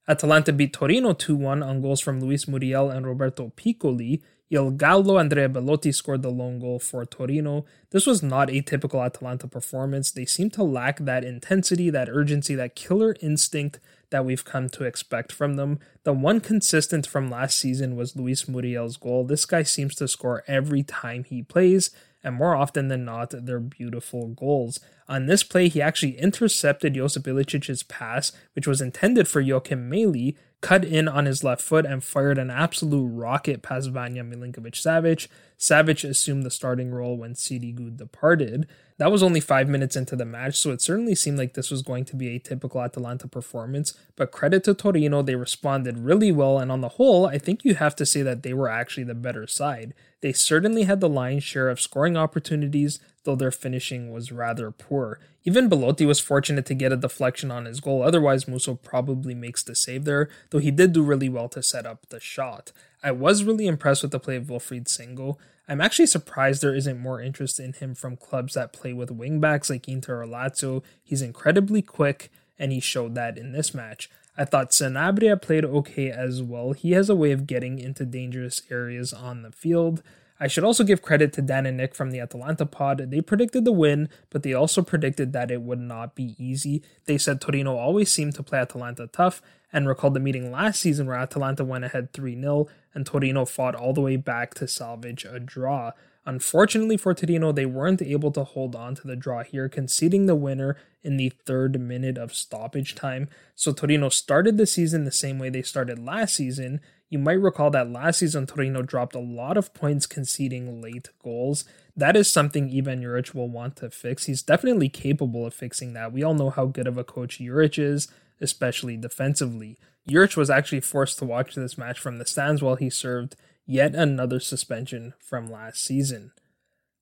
Atalanta 0.07 0.51
beat 0.51 0.73
Torino 0.73 1.13
2 1.13 1.35
1 1.35 1.63
on 1.63 1.81
goals 1.81 2.01
from 2.01 2.19
Luis 2.19 2.47
Muriel 2.47 2.89
and 2.89 3.07
Roberto 3.07 3.53
Piccoli, 3.55 4.21
Il 4.53 4.69
Gallo 4.69 5.17
Andrea 5.17 5.49
Belotti 5.49 5.91
scored 5.91 6.21
the 6.21 6.29
lone 6.29 6.59
goal 6.59 6.77
for 6.77 7.03
Torino. 7.07 7.65
This 7.89 8.05
was 8.05 8.21
not 8.21 8.51
a 8.51 8.61
typical 8.61 9.01
Atalanta 9.01 9.47
performance. 9.47 10.11
They 10.11 10.25
seem 10.25 10.51
to 10.51 10.61
lack 10.61 10.99
that 10.99 11.23
intensity, 11.23 11.89
that 11.89 12.07
urgency, 12.07 12.53
that 12.53 12.75
killer 12.75 13.15
instinct 13.19 13.79
that 14.11 14.25
we've 14.25 14.45
come 14.45 14.69
to 14.69 14.83
expect 14.83 15.31
from 15.31 15.55
them. 15.55 15.79
The 16.03 16.13
one 16.13 16.39
consistent 16.39 17.07
from 17.07 17.31
last 17.31 17.57
season 17.57 17.95
was 17.95 18.15
Luis 18.15 18.47
Muriel's 18.47 18.95
goal. 18.95 19.23
This 19.23 19.45
guy 19.45 19.63
seems 19.63 19.95
to 19.95 20.07
score 20.07 20.43
every 20.45 20.83
time 20.83 21.23
he 21.23 21.41
plays, 21.41 21.89
and 22.23 22.35
more 22.35 22.55
often 22.55 22.89
than 22.89 23.03
not, 23.03 23.33
they're 23.35 23.59
beautiful 23.59 24.27
goals. 24.27 24.79
On 25.09 25.25
this 25.25 25.41
play, 25.41 25.67
he 25.67 25.81
actually 25.81 26.19
intercepted 26.19 26.93
Josip 26.93 27.23
Ilicic's 27.23 27.81
pass, 27.81 28.31
which 28.53 28.67
was 28.67 28.81
intended 28.81 29.27
for 29.27 29.41
Joakim 29.41 29.89
Mæhle, 29.89 30.35
cut 30.63 30.85
in 30.85 31.09
on 31.09 31.25
his 31.25 31.43
left 31.43 31.61
foot 31.61 31.85
and 31.85 32.03
fired 32.03 32.37
an 32.37 32.49
absolute 32.49 33.05
rocket 33.05 33.61
past 33.61 33.91
Vanya 33.91 34.23
Milinkovic 34.23 34.73
Savic. 34.73 35.27
Savic 35.63 36.03
assumed 36.03 36.43
the 36.43 36.51
starting 36.51 36.91
role 36.91 37.15
when 37.15 37.35
Sirigu 37.35 37.95
departed. 37.95 38.67
That 38.97 39.13
was 39.13 39.23
only 39.23 39.39
five 39.39 39.69
minutes 39.69 39.95
into 39.95 40.17
the 40.17 40.25
match, 40.25 40.57
so 40.57 40.71
it 40.71 40.81
certainly 40.81 41.15
seemed 41.15 41.37
like 41.37 41.53
this 41.53 41.71
was 41.71 41.81
going 41.81 42.03
to 42.03 42.17
be 42.17 42.27
a 42.27 42.39
typical 42.39 42.81
Atalanta 42.81 43.29
performance. 43.29 43.93
But 44.17 44.33
credit 44.33 44.65
to 44.65 44.73
Torino, 44.73 45.21
they 45.21 45.35
responded 45.35 45.99
really 45.99 46.33
well, 46.33 46.59
and 46.59 46.69
on 46.69 46.81
the 46.81 46.89
whole, 46.89 47.25
I 47.25 47.37
think 47.37 47.63
you 47.63 47.75
have 47.75 47.95
to 47.95 48.05
say 48.05 48.21
that 48.23 48.43
they 48.43 48.53
were 48.53 48.67
actually 48.67 49.05
the 49.05 49.15
better 49.15 49.47
side. 49.47 49.93
They 50.19 50.33
certainly 50.33 50.83
had 50.83 50.99
the 50.99 51.07
lion's 51.07 51.45
share 51.45 51.69
of 51.69 51.79
scoring 51.79 52.17
opportunities, 52.17 52.99
though 53.23 53.37
their 53.37 53.49
finishing 53.49 54.11
was 54.11 54.33
rather 54.33 54.69
poor. 54.69 55.17
Even 55.45 55.69
Belotti 55.69 56.05
was 56.05 56.19
fortunate 56.19 56.65
to 56.65 56.73
get 56.73 56.91
a 56.91 56.97
deflection 56.97 57.51
on 57.51 57.63
his 57.63 57.79
goal, 57.79 58.03
otherwise, 58.03 58.49
Musso 58.49 58.75
probably 58.75 59.33
makes 59.33 59.63
the 59.63 59.75
save 59.75 60.03
there, 60.03 60.27
though 60.49 60.59
he 60.59 60.71
did 60.71 60.91
do 60.91 61.03
really 61.03 61.29
well 61.29 61.47
to 61.47 61.63
set 61.63 61.85
up 61.85 62.09
the 62.09 62.19
shot. 62.19 62.73
I 63.01 63.11
was 63.11 63.45
really 63.45 63.67
impressed 63.67 64.01
with 64.01 64.11
the 64.11 64.19
play 64.19 64.35
of 64.35 64.47
Wilfried 64.47 64.85
Singo. 64.85 65.37
I'm 65.67 65.81
actually 65.81 66.07
surprised 66.07 66.61
there 66.61 66.75
isn't 66.75 66.99
more 66.99 67.21
interest 67.21 67.59
in 67.59 67.73
him 67.73 67.95
from 67.95 68.17
clubs 68.17 68.53
that 68.53 68.73
play 68.73 68.91
with 68.91 69.17
wingbacks 69.17 69.69
like 69.69 69.87
Inter 69.87 70.21
or 70.21 70.27
Lazio. 70.27 70.83
He's 71.01 71.21
incredibly 71.21 71.81
quick, 71.81 72.29
and 72.59 72.71
he 72.71 72.79
showed 72.79 73.15
that 73.15 73.37
in 73.37 73.53
this 73.53 73.73
match. 73.73 74.09
I 74.37 74.45
thought 74.45 74.71
Sanabria 74.71 75.41
played 75.41 75.63
okay 75.63 76.09
as 76.09 76.41
well. 76.41 76.73
He 76.73 76.91
has 76.91 77.09
a 77.09 77.15
way 77.15 77.31
of 77.31 77.47
getting 77.47 77.79
into 77.79 78.05
dangerous 78.05 78.61
areas 78.69 79.13
on 79.13 79.43
the 79.43 79.51
field. 79.51 80.03
I 80.39 80.47
should 80.47 80.63
also 80.65 80.83
give 80.83 81.01
credit 81.01 81.31
to 81.33 81.41
Dan 81.41 81.65
and 81.65 81.77
Nick 81.77 81.95
from 81.95 82.11
the 82.11 82.19
Atalanta 82.19 82.65
pod. 82.65 82.97
They 83.09 83.21
predicted 83.21 83.63
the 83.63 83.71
win, 83.71 84.09
but 84.31 84.43
they 84.43 84.53
also 84.53 84.81
predicted 84.81 85.31
that 85.31 85.51
it 85.51 85.61
would 85.61 85.79
not 85.79 86.15
be 86.15 86.35
easy. 86.37 86.81
They 87.05 87.17
said 87.17 87.39
Torino 87.39 87.77
always 87.77 88.11
seemed 88.11 88.35
to 88.35 88.43
play 88.43 88.59
Atalanta 88.59 89.07
tough, 89.07 89.41
and 89.73 89.87
recalled 89.87 90.13
the 90.13 90.19
meeting 90.19 90.51
last 90.51 90.79
season 90.79 91.07
where 91.07 91.17
Atalanta 91.17 91.65
went 91.65 91.83
ahead 91.83 92.13
3 92.13 92.39
0 92.39 92.67
and 92.93 93.05
Torino 93.05 93.45
fought 93.45 93.75
all 93.75 93.93
the 93.93 94.01
way 94.01 94.15
back 94.15 94.53
to 94.55 94.67
salvage 94.67 95.25
a 95.25 95.39
draw. 95.39 95.91
Unfortunately 96.25 96.95
for 96.95 97.13
Torino, 97.13 97.51
they 97.51 97.65
weren't 97.65 98.01
able 98.01 98.31
to 98.31 98.43
hold 98.43 98.75
on 98.75 98.95
to 98.95 99.07
the 99.07 99.15
draw 99.15 99.43
here, 99.43 99.67
conceding 99.67 100.25
the 100.25 100.35
winner 100.35 100.77
in 101.01 101.17
the 101.17 101.29
third 101.45 101.79
minute 101.79 102.17
of 102.17 102.33
stoppage 102.33 102.95
time. 102.95 103.27
So 103.55 103.73
Torino 103.73 104.07
started 104.09 104.57
the 104.57 104.65
season 104.65 105.03
the 105.03 105.11
same 105.11 105.37
way 105.37 105.49
they 105.49 105.61
started 105.61 105.99
last 105.99 106.35
season. 106.35 106.79
You 107.09 107.19
might 107.19 107.33
recall 107.33 107.69
that 107.71 107.91
last 107.91 108.19
season 108.19 108.47
Torino 108.47 108.81
dropped 108.81 109.15
a 109.15 109.19
lot 109.19 109.57
of 109.57 109.73
points 109.73 110.05
conceding 110.05 110.81
late 110.81 111.09
goals. 111.21 111.65
That 111.95 112.15
is 112.15 112.31
something 112.31 112.75
Ivan 112.75 113.03
Juric 113.03 113.35
will 113.35 113.49
want 113.49 113.75
to 113.77 113.89
fix. 113.89 114.25
He's 114.25 114.41
definitely 114.41 114.89
capable 114.89 115.45
of 115.45 115.53
fixing 115.53 115.93
that. 115.93 116.13
We 116.13 116.23
all 116.23 116.33
know 116.33 116.49
how 116.49 116.65
good 116.65 116.87
of 116.87 116.97
a 116.97 117.03
coach 117.03 117.39
Juric 117.39 117.77
is, 117.77 118.07
especially 118.39 118.95
defensively. 118.97 119.77
Juric 120.07 120.35
was 120.35 120.49
actually 120.49 120.81
forced 120.81 121.17
to 121.19 121.25
watch 121.25 121.55
this 121.55 121.77
match 121.77 121.99
from 121.99 122.17
the 122.17 122.25
stands 122.25 122.61
while 122.61 122.75
he 122.75 122.89
served 122.89 123.35
yet 123.65 123.95
another 123.95 124.39
suspension 124.39 125.13
from 125.19 125.47
last 125.47 125.81
season. 125.81 126.31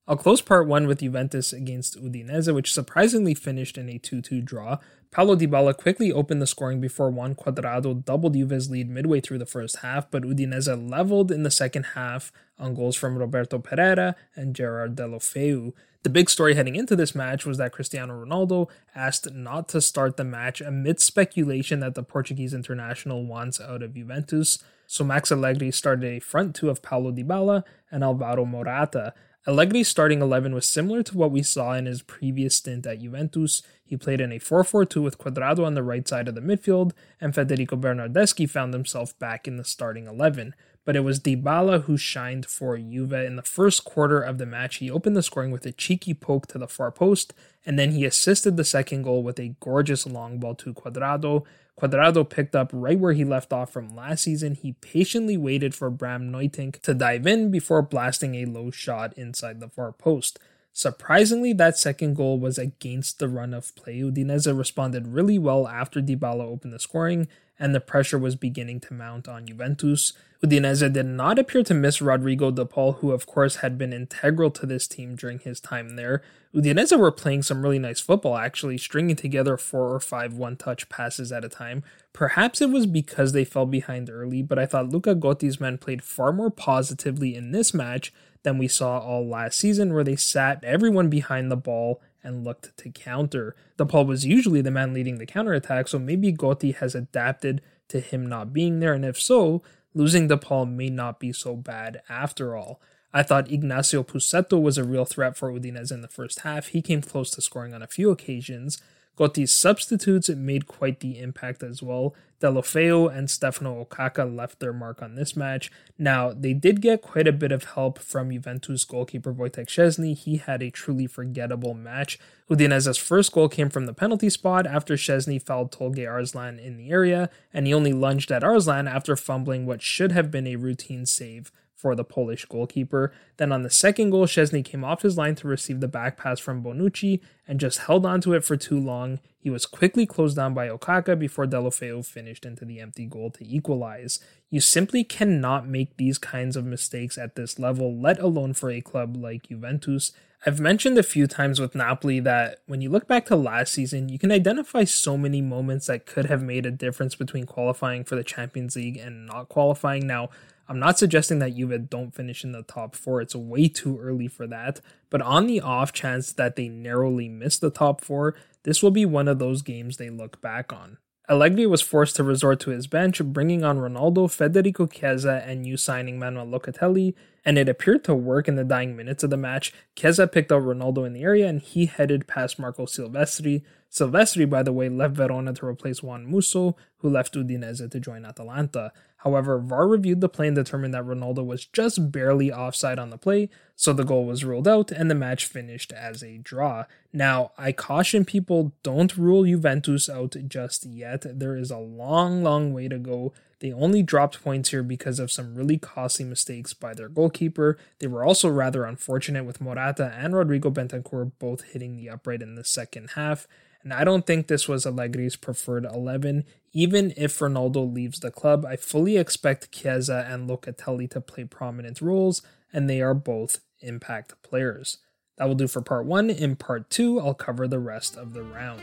I'll 0.06 0.16
close 0.16 0.40
part 0.40 0.66
one 0.66 0.86
with 0.86 1.00
Juventus 1.00 1.52
against 1.52 2.00
Udinese, 2.00 2.52
which 2.54 2.72
surprisingly 2.72 3.34
finished 3.34 3.78
in 3.78 3.88
a 3.88 3.98
2 3.98 4.20
2 4.20 4.40
draw. 4.42 4.78
Paulo 5.12 5.36
Dybala 5.36 5.76
quickly 5.76 6.10
opened 6.10 6.40
the 6.40 6.46
scoring 6.46 6.80
before 6.80 7.10
Juan 7.10 7.34
Cuadrado 7.34 8.02
doubled 8.02 8.32
Juve's 8.32 8.70
lead 8.70 8.88
midway 8.88 9.20
through 9.20 9.36
the 9.36 9.44
first 9.44 9.80
half, 9.80 10.10
but 10.10 10.22
Udinese 10.22 10.90
leveled 10.90 11.30
in 11.30 11.42
the 11.42 11.50
second 11.50 11.84
half 11.94 12.32
on 12.58 12.74
goals 12.74 12.96
from 12.96 13.18
Roberto 13.18 13.58
Pereyra 13.58 14.14
and 14.34 14.56
Gerard 14.56 14.96
Deulofeu. 14.96 15.74
The 16.02 16.08
big 16.08 16.30
story 16.30 16.54
heading 16.54 16.76
into 16.76 16.96
this 16.96 17.14
match 17.14 17.44
was 17.44 17.58
that 17.58 17.72
Cristiano 17.72 18.24
Ronaldo 18.24 18.70
asked 18.94 19.30
not 19.34 19.68
to 19.68 19.82
start 19.82 20.16
the 20.16 20.24
match 20.24 20.62
amidst 20.62 21.06
speculation 21.06 21.80
that 21.80 21.94
the 21.94 22.02
Portuguese 22.02 22.54
international 22.54 23.26
wants 23.26 23.60
out 23.60 23.82
of 23.82 23.94
Juventus. 23.94 24.64
So 24.86 25.04
Max 25.04 25.30
Allegri 25.30 25.70
started 25.72 26.06
a 26.06 26.20
front 26.20 26.56
two 26.56 26.70
of 26.70 26.80
Paulo 26.80 27.12
Dybala 27.12 27.64
and 27.90 28.02
Alvaro 28.02 28.46
Morata. 28.46 29.12
Allegri's 29.44 29.88
starting 29.88 30.22
11 30.22 30.54
was 30.54 30.66
similar 30.66 31.02
to 31.02 31.18
what 31.18 31.32
we 31.32 31.42
saw 31.42 31.72
in 31.72 31.86
his 31.86 32.02
previous 32.02 32.54
stint 32.54 32.86
at 32.86 33.00
Juventus. 33.00 33.60
He 33.84 33.96
played 33.96 34.20
in 34.20 34.30
a 34.30 34.38
4 34.38 34.62
4 34.62 34.84
2 34.84 35.02
with 35.02 35.18
Cuadrado 35.18 35.66
on 35.66 35.74
the 35.74 35.82
right 35.82 36.06
side 36.06 36.28
of 36.28 36.36
the 36.36 36.40
midfield, 36.40 36.92
and 37.20 37.34
Federico 37.34 37.74
Bernardeschi 37.74 38.48
found 38.48 38.72
himself 38.72 39.18
back 39.18 39.48
in 39.48 39.56
the 39.56 39.64
starting 39.64 40.06
11 40.06 40.54
but 40.84 40.96
it 40.96 41.00
was 41.00 41.20
Dybala 41.20 41.84
who 41.84 41.96
shined 41.96 42.46
for 42.46 42.76
Juve 42.76 43.12
in 43.12 43.36
the 43.36 43.42
first 43.42 43.84
quarter 43.84 44.20
of 44.20 44.38
the 44.38 44.46
match. 44.46 44.76
He 44.76 44.90
opened 44.90 45.16
the 45.16 45.22
scoring 45.22 45.50
with 45.50 45.64
a 45.66 45.72
cheeky 45.72 46.14
poke 46.14 46.46
to 46.48 46.58
the 46.58 46.68
far 46.68 46.90
post, 46.90 47.32
and 47.64 47.78
then 47.78 47.92
he 47.92 48.04
assisted 48.04 48.56
the 48.56 48.64
second 48.64 49.02
goal 49.02 49.22
with 49.22 49.38
a 49.38 49.54
gorgeous 49.60 50.06
long 50.06 50.38
ball 50.38 50.54
to 50.56 50.74
Cuadrado. 50.74 51.44
Cuadrado 51.80 52.28
picked 52.28 52.54
up 52.54 52.70
right 52.72 52.98
where 52.98 53.12
he 53.12 53.24
left 53.24 53.52
off 53.52 53.72
from 53.72 53.94
last 53.94 54.24
season. 54.24 54.54
He 54.54 54.72
patiently 54.72 55.36
waited 55.36 55.74
for 55.74 55.88
Bram 55.90 56.30
Nuytinck 56.30 56.80
to 56.82 56.94
dive 56.94 57.26
in 57.26 57.50
before 57.50 57.82
blasting 57.82 58.34
a 58.34 58.44
low 58.44 58.70
shot 58.70 59.16
inside 59.16 59.60
the 59.60 59.68
far 59.68 59.92
post. 59.92 60.38
Surprisingly, 60.72 61.52
that 61.52 61.76
second 61.76 62.14
goal 62.14 62.38
was 62.38 62.56
against 62.56 63.18
the 63.18 63.28
run 63.28 63.52
of 63.52 63.74
play. 63.76 64.00
Udinese 64.00 64.56
responded 64.56 65.08
really 65.08 65.38
well 65.38 65.68
after 65.68 66.00
Dybala 66.00 66.44
opened 66.44 66.72
the 66.72 66.78
scoring, 66.78 67.28
and 67.58 67.74
the 67.74 67.80
pressure 67.80 68.18
was 68.18 68.36
beginning 68.36 68.80
to 68.80 68.94
mount 68.94 69.28
on 69.28 69.46
Juventus. 69.46 70.14
Udinese 70.42 70.90
did 70.92 71.06
not 71.06 71.38
appear 71.38 71.62
to 71.62 71.74
miss 71.74 72.00
Rodrigo 72.00 72.50
de 72.50 72.64
Paul, 72.64 72.94
who 72.94 73.12
of 73.12 73.26
course 73.26 73.56
had 73.56 73.76
been 73.76 73.92
integral 73.92 74.50
to 74.50 74.64
this 74.66 74.88
team 74.88 75.14
during 75.14 75.38
his 75.40 75.60
time 75.60 75.94
there. 75.94 76.22
Udinese 76.54 76.98
were 76.98 77.12
playing 77.12 77.42
some 77.42 77.62
really 77.62 77.78
nice 77.78 78.00
football, 78.00 78.36
actually, 78.36 78.78
stringing 78.78 79.14
together 79.14 79.58
four 79.58 79.94
or 79.94 80.00
five 80.00 80.32
one 80.32 80.56
touch 80.56 80.88
passes 80.88 81.30
at 81.30 81.44
a 81.44 81.48
time. 81.50 81.84
Perhaps 82.14 82.62
it 82.62 82.70
was 82.70 82.86
because 82.86 83.32
they 83.32 83.44
fell 83.44 83.66
behind 83.66 84.10
early, 84.10 84.42
but 84.42 84.58
I 84.58 84.66
thought 84.66 84.88
Luca 84.88 85.14
Gotti's 85.14 85.60
men 85.60 85.76
played 85.76 86.02
far 86.02 86.32
more 86.32 86.50
positively 86.50 87.36
in 87.36 87.52
this 87.52 87.72
match 87.72 88.12
than 88.42 88.58
we 88.58 88.68
saw 88.68 88.98
all 88.98 89.26
last 89.26 89.58
season, 89.58 89.92
where 89.92 90.04
they 90.04 90.16
sat 90.16 90.62
everyone 90.64 91.08
behind 91.08 91.50
the 91.50 91.56
ball 91.56 92.00
and 92.22 92.44
looked 92.44 92.76
to 92.78 92.90
counter. 92.90 93.54
De 93.76 93.84
Paul 93.84 94.06
was 94.06 94.24
usually 94.24 94.60
the 94.60 94.70
man 94.70 94.92
leading 94.94 95.18
the 95.18 95.26
counterattack, 95.26 95.88
so 95.88 95.98
maybe 95.98 96.32
Gotti 96.32 96.74
has 96.76 96.94
adapted 96.94 97.60
to 97.88 98.00
him 98.00 98.26
not 98.26 98.52
being 98.52 98.80
there, 98.80 98.94
and 98.94 99.04
if 99.04 99.20
so, 99.20 99.62
losing 99.94 100.28
De 100.28 100.36
Paul 100.36 100.66
may 100.66 100.88
not 100.88 101.20
be 101.20 101.32
so 101.32 101.56
bad 101.56 102.00
after 102.08 102.56
all. 102.56 102.80
I 103.12 103.22
thought 103.22 103.50
Ignacio 103.50 104.02
Pussetto 104.02 104.58
was 104.58 104.78
a 104.78 104.84
real 104.84 105.04
threat 105.04 105.36
for 105.36 105.52
Udinese 105.52 105.92
in 105.92 106.00
the 106.00 106.08
first 106.08 106.40
half. 106.40 106.68
He 106.68 106.80
came 106.80 107.02
close 107.02 107.30
to 107.32 107.42
scoring 107.42 107.74
on 107.74 107.82
a 107.82 107.86
few 107.86 108.10
occasions, 108.10 108.80
Gotti's 109.16 109.52
substitutes 109.52 110.28
It 110.28 110.38
made 110.38 110.66
quite 110.66 111.00
the 111.00 111.18
impact 111.18 111.62
as 111.62 111.82
well. 111.82 112.14
Deulofeu 112.40 113.14
and 113.14 113.30
Stefano 113.30 113.84
Okaka 113.84 114.24
left 114.24 114.58
their 114.58 114.72
mark 114.72 115.00
on 115.00 115.14
this 115.14 115.36
match. 115.36 115.70
Now, 115.96 116.32
they 116.32 116.52
did 116.52 116.80
get 116.80 117.00
quite 117.00 117.28
a 117.28 117.32
bit 117.32 117.52
of 117.52 117.64
help 117.64 118.00
from 118.00 118.32
Juventus 118.32 118.84
goalkeeper 118.84 119.32
Wojtek 119.32 119.66
Szczesny. 119.66 120.16
He 120.16 120.38
had 120.38 120.60
a 120.62 120.70
truly 120.70 121.06
forgettable 121.06 121.74
match. 121.74 122.18
Udinese's 122.50 122.98
first 122.98 123.30
goal 123.32 123.48
came 123.48 123.70
from 123.70 123.86
the 123.86 123.94
penalty 123.94 124.28
spot 124.28 124.66
after 124.66 124.94
Szczesny 124.94 125.40
fouled 125.40 125.70
Tolga 125.70 126.06
Arslan 126.06 126.58
in 126.58 126.76
the 126.76 126.90
area, 126.90 127.30
and 127.54 127.66
he 127.66 127.74
only 127.74 127.92
lunged 127.92 128.32
at 128.32 128.42
Arslan 128.42 128.88
after 128.88 129.14
fumbling 129.14 129.64
what 129.64 129.80
should 129.80 130.10
have 130.10 130.30
been 130.30 130.46
a 130.48 130.56
routine 130.56 131.06
save 131.06 131.52
for 131.82 131.96
the 131.96 132.04
Polish 132.04 132.44
goalkeeper. 132.44 133.12
Then 133.38 133.50
on 133.50 133.62
the 133.62 133.70
second 133.70 134.10
goal, 134.10 134.26
Szczesny 134.26 134.64
came 134.64 134.84
off 134.84 135.02
his 135.02 135.18
line 135.18 135.34
to 135.34 135.48
receive 135.48 135.80
the 135.80 135.88
back 135.88 136.16
pass 136.16 136.38
from 136.38 136.62
Bonucci 136.62 137.20
and 137.46 137.58
just 137.58 137.80
held 137.80 138.06
onto 138.06 138.32
it 138.32 138.44
for 138.44 138.56
too 138.56 138.78
long. 138.78 139.18
He 139.36 139.50
was 139.50 139.66
quickly 139.66 140.06
closed 140.06 140.36
down 140.36 140.54
by 140.54 140.68
Okaka 140.68 141.18
before 141.18 141.46
Deulofeu 141.46 142.06
finished 142.06 142.46
into 142.46 142.64
the 142.64 142.78
empty 142.78 143.06
goal 143.06 143.30
to 143.32 143.44
equalize. 143.44 144.20
You 144.48 144.60
simply 144.60 145.02
cannot 145.02 145.66
make 145.66 145.96
these 145.96 146.18
kinds 146.18 146.56
of 146.56 146.64
mistakes 146.64 147.18
at 147.18 147.34
this 147.34 147.58
level, 147.58 148.00
let 148.00 148.20
alone 148.20 148.54
for 148.54 148.70
a 148.70 148.80
club 148.80 149.16
like 149.16 149.48
Juventus. 149.48 150.12
I've 150.44 150.60
mentioned 150.60 150.98
a 150.98 151.04
few 151.04 151.28
times 151.28 151.60
with 151.60 151.74
Napoli 151.76 152.18
that 152.20 152.58
when 152.66 152.80
you 152.80 152.90
look 152.90 153.06
back 153.06 153.26
to 153.26 153.36
last 153.36 153.72
season, 153.72 154.08
you 154.08 154.18
can 154.18 154.32
identify 154.32 154.82
so 154.84 155.16
many 155.16 155.40
moments 155.40 155.86
that 155.86 156.06
could 156.06 156.26
have 156.26 156.42
made 156.42 156.66
a 156.66 156.70
difference 156.72 157.14
between 157.14 157.46
qualifying 157.46 158.02
for 158.02 158.16
the 158.16 158.24
Champions 158.24 158.74
League 158.74 158.96
and 158.96 159.26
not 159.26 159.48
qualifying. 159.48 160.06
Now, 160.06 160.30
I'm 160.72 160.78
not 160.78 160.98
suggesting 160.98 161.38
that 161.40 161.54
Juve 161.54 161.90
don't 161.90 162.14
finish 162.14 162.44
in 162.44 162.52
the 162.52 162.62
top 162.62 162.96
four. 162.96 163.20
It's 163.20 163.34
way 163.34 163.68
too 163.68 163.98
early 164.00 164.26
for 164.26 164.46
that. 164.46 164.80
But 165.10 165.20
on 165.20 165.46
the 165.46 165.60
off 165.60 165.92
chance 165.92 166.32
that 166.32 166.56
they 166.56 166.70
narrowly 166.70 167.28
miss 167.28 167.58
the 167.58 167.68
top 167.68 168.00
four, 168.00 168.34
this 168.62 168.82
will 168.82 168.90
be 168.90 169.04
one 169.04 169.28
of 169.28 169.38
those 169.38 169.60
games 169.60 169.98
they 169.98 170.08
look 170.08 170.40
back 170.40 170.72
on. 170.72 170.96
Allegri 171.28 171.66
was 171.66 171.82
forced 171.82 172.16
to 172.16 172.24
resort 172.24 172.58
to 172.60 172.70
his 172.70 172.86
bench, 172.86 173.22
bringing 173.22 173.62
on 173.62 173.76
Ronaldo, 173.76 174.30
Federico 174.30 174.86
Chiesa, 174.86 175.44
and 175.46 175.60
new 175.60 175.76
signing 175.76 176.18
Manuel 176.18 176.46
Locatelli, 176.46 177.12
and 177.44 177.58
it 177.58 177.68
appeared 177.68 178.02
to 178.04 178.14
work 178.14 178.48
in 178.48 178.54
the 178.54 178.64
dying 178.64 178.96
minutes 178.96 179.22
of 179.22 179.28
the 179.28 179.36
match. 179.36 179.74
Chiesa 179.94 180.26
picked 180.26 180.50
out 180.50 180.62
Ronaldo 180.62 181.06
in 181.06 181.12
the 181.12 181.22
area, 181.22 181.48
and 181.48 181.60
he 181.60 181.84
headed 181.84 182.26
past 182.26 182.58
Marco 182.58 182.86
Silvestri. 182.86 183.62
Silvestri, 183.90 184.48
by 184.48 184.62
the 184.62 184.72
way, 184.72 184.88
left 184.88 185.14
Verona 185.14 185.52
to 185.52 185.66
replace 185.66 186.02
Juan 186.02 186.24
Musso, 186.24 186.76
who 186.98 187.10
left 187.10 187.34
Udinese 187.34 187.90
to 187.90 188.00
join 188.00 188.24
Atalanta. 188.24 188.90
However, 189.24 189.58
VAR 189.58 189.86
reviewed 189.86 190.20
the 190.20 190.28
play 190.28 190.48
and 190.48 190.56
determined 190.56 190.92
that 190.94 191.04
Ronaldo 191.04 191.44
was 191.46 191.64
just 191.64 192.10
barely 192.10 192.52
offside 192.52 192.98
on 192.98 193.10
the 193.10 193.16
play, 193.16 193.50
so 193.76 193.92
the 193.92 194.04
goal 194.04 194.26
was 194.26 194.44
ruled 194.44 194.66
out 194.66 194.90
and 194.90 195.08
the 195.08 195.14
match 195.14 195.46
finished 195.46 195.92
as 195.92 196.24
a 196.24 196.38
draw. 196.38 196.86
Now, 197.12 197.52
I 197.56 197.70
caution 197.70 198.24
people 198.24 198.72
don't 198.82 199.16
rule 199.16 199.44
Juventus 199.44 200.08
out 200.08 200.34
just 200.48 200.84
yet. 200.84 201.24
There 201.38 201.56
is 201.56 201.70
a 201.70 201.78
long, 201.78 202.42
long 202.42 202.72
way 202.72 202.88
to 202.88 202.98
go. 202.98 203.32
They 203.60 203.72
only 203.72 204.02
dropped 204.02 204.42
points 204.42 204.70
here 204.70 204.82
because 204.82 205.20
of 205.20 205.30
some 205.30 205.54
really 205.54 205.78
costly 205.78 206.24
mistakes 206.24 206.74
by 206.74 206.92
their 206.92 207.08
goalkeeper. 207.08 207.78
They 208.00 208.08
were 208.08 208.24
also 208.24 208.48
rather 208.48 208.84
unfortunate 208.84 209.44
with 209.44 209.60
Morata 209.60 210.12
and 210.18 210.34
Rodrigo 210.34 210.68
Bentancur 210.68 211.30
both 211.38 211.62
hitting 211.70 211.96
the 211.96 212.10
upright 212.10 212.42
in 212.42 212.56
the 212.56 212.64
second 212.64 213.10
half. 213.10 213.46
And 213.82 213.92
I 213.92 214.04
don't 214.04 214.26
think 214.26 214.46
this 214.46 214.68
was 214.68 214.84
Allegri's 214.84 215.36
preferred 215.36 215.84
11. 215.84 216.44
Even 216.72 217.12
if 217.16 217.38
Ronaldo 217.38 217.92
leaves 217.92 218.20
the 218.20 218.30
club, 218.30 218.64
I 218.64 218.76
fully 218.76 219.16
expect 219.16 219.72
Chiesa 219.72 220.26
and 220.28 220.48
Locatelli 220.48 221.10
to 221.10 221.20
play 221.20 221.44
prominent 221.44 222.00
roles, 222.00 222.42
and 222.72 222.88
they 222.88 223.02
are 223.02 223.14
both 223.14 223.60
impact 223.80 224.40
players. 224.42 224.98
That 225.36 225.48
will 225.48 225.56
do 225.56 225.66
for 225.66 225.82
part 225.82 226.06
one. 226.06 226.30
In 226.30 226.56
part 226.56 226.90
two, 226.90 227.18
I'll 227.18 227.34
cover 227.34 227.66
the 227.66 227.80
rest 227.80 228.16
of 228.16 228.34
the 228.34 228.42
round. 228.42 228.82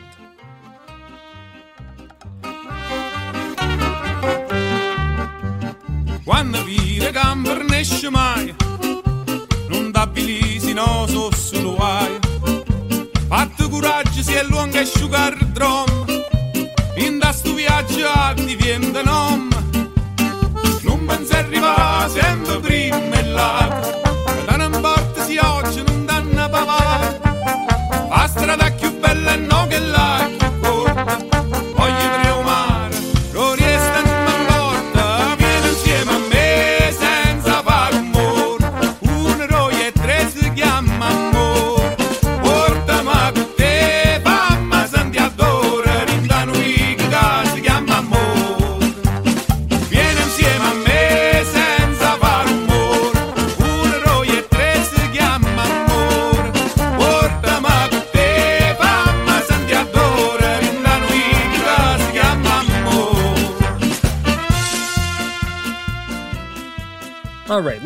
Mai, 8.12 8.56
non 9.70 9.92
d'abilisi 9.92 10.74
no 10.74 11.06
so 11.08 12.29
coraggio 13.70 14.22
si 14.22 14.34
è 14.34 14.44
lungo 14.44 14.78
e 14.78 14.80
asciugar 14.80 15.36
drom 15.46 16.06
in 16.98 17.18
da 17.20 17.32
stu 17.32 17.54
viaggio 17.54 18.08
di 18.36 18.58
nom. 19.04 19.48
Non 20.82 21.06
pensi 21.06 21.34
arrivare 21.34 22.10
sempre 22.10 22.60
prima 22.60 23.12
e 23.12 23.24
là. 23.24 23.99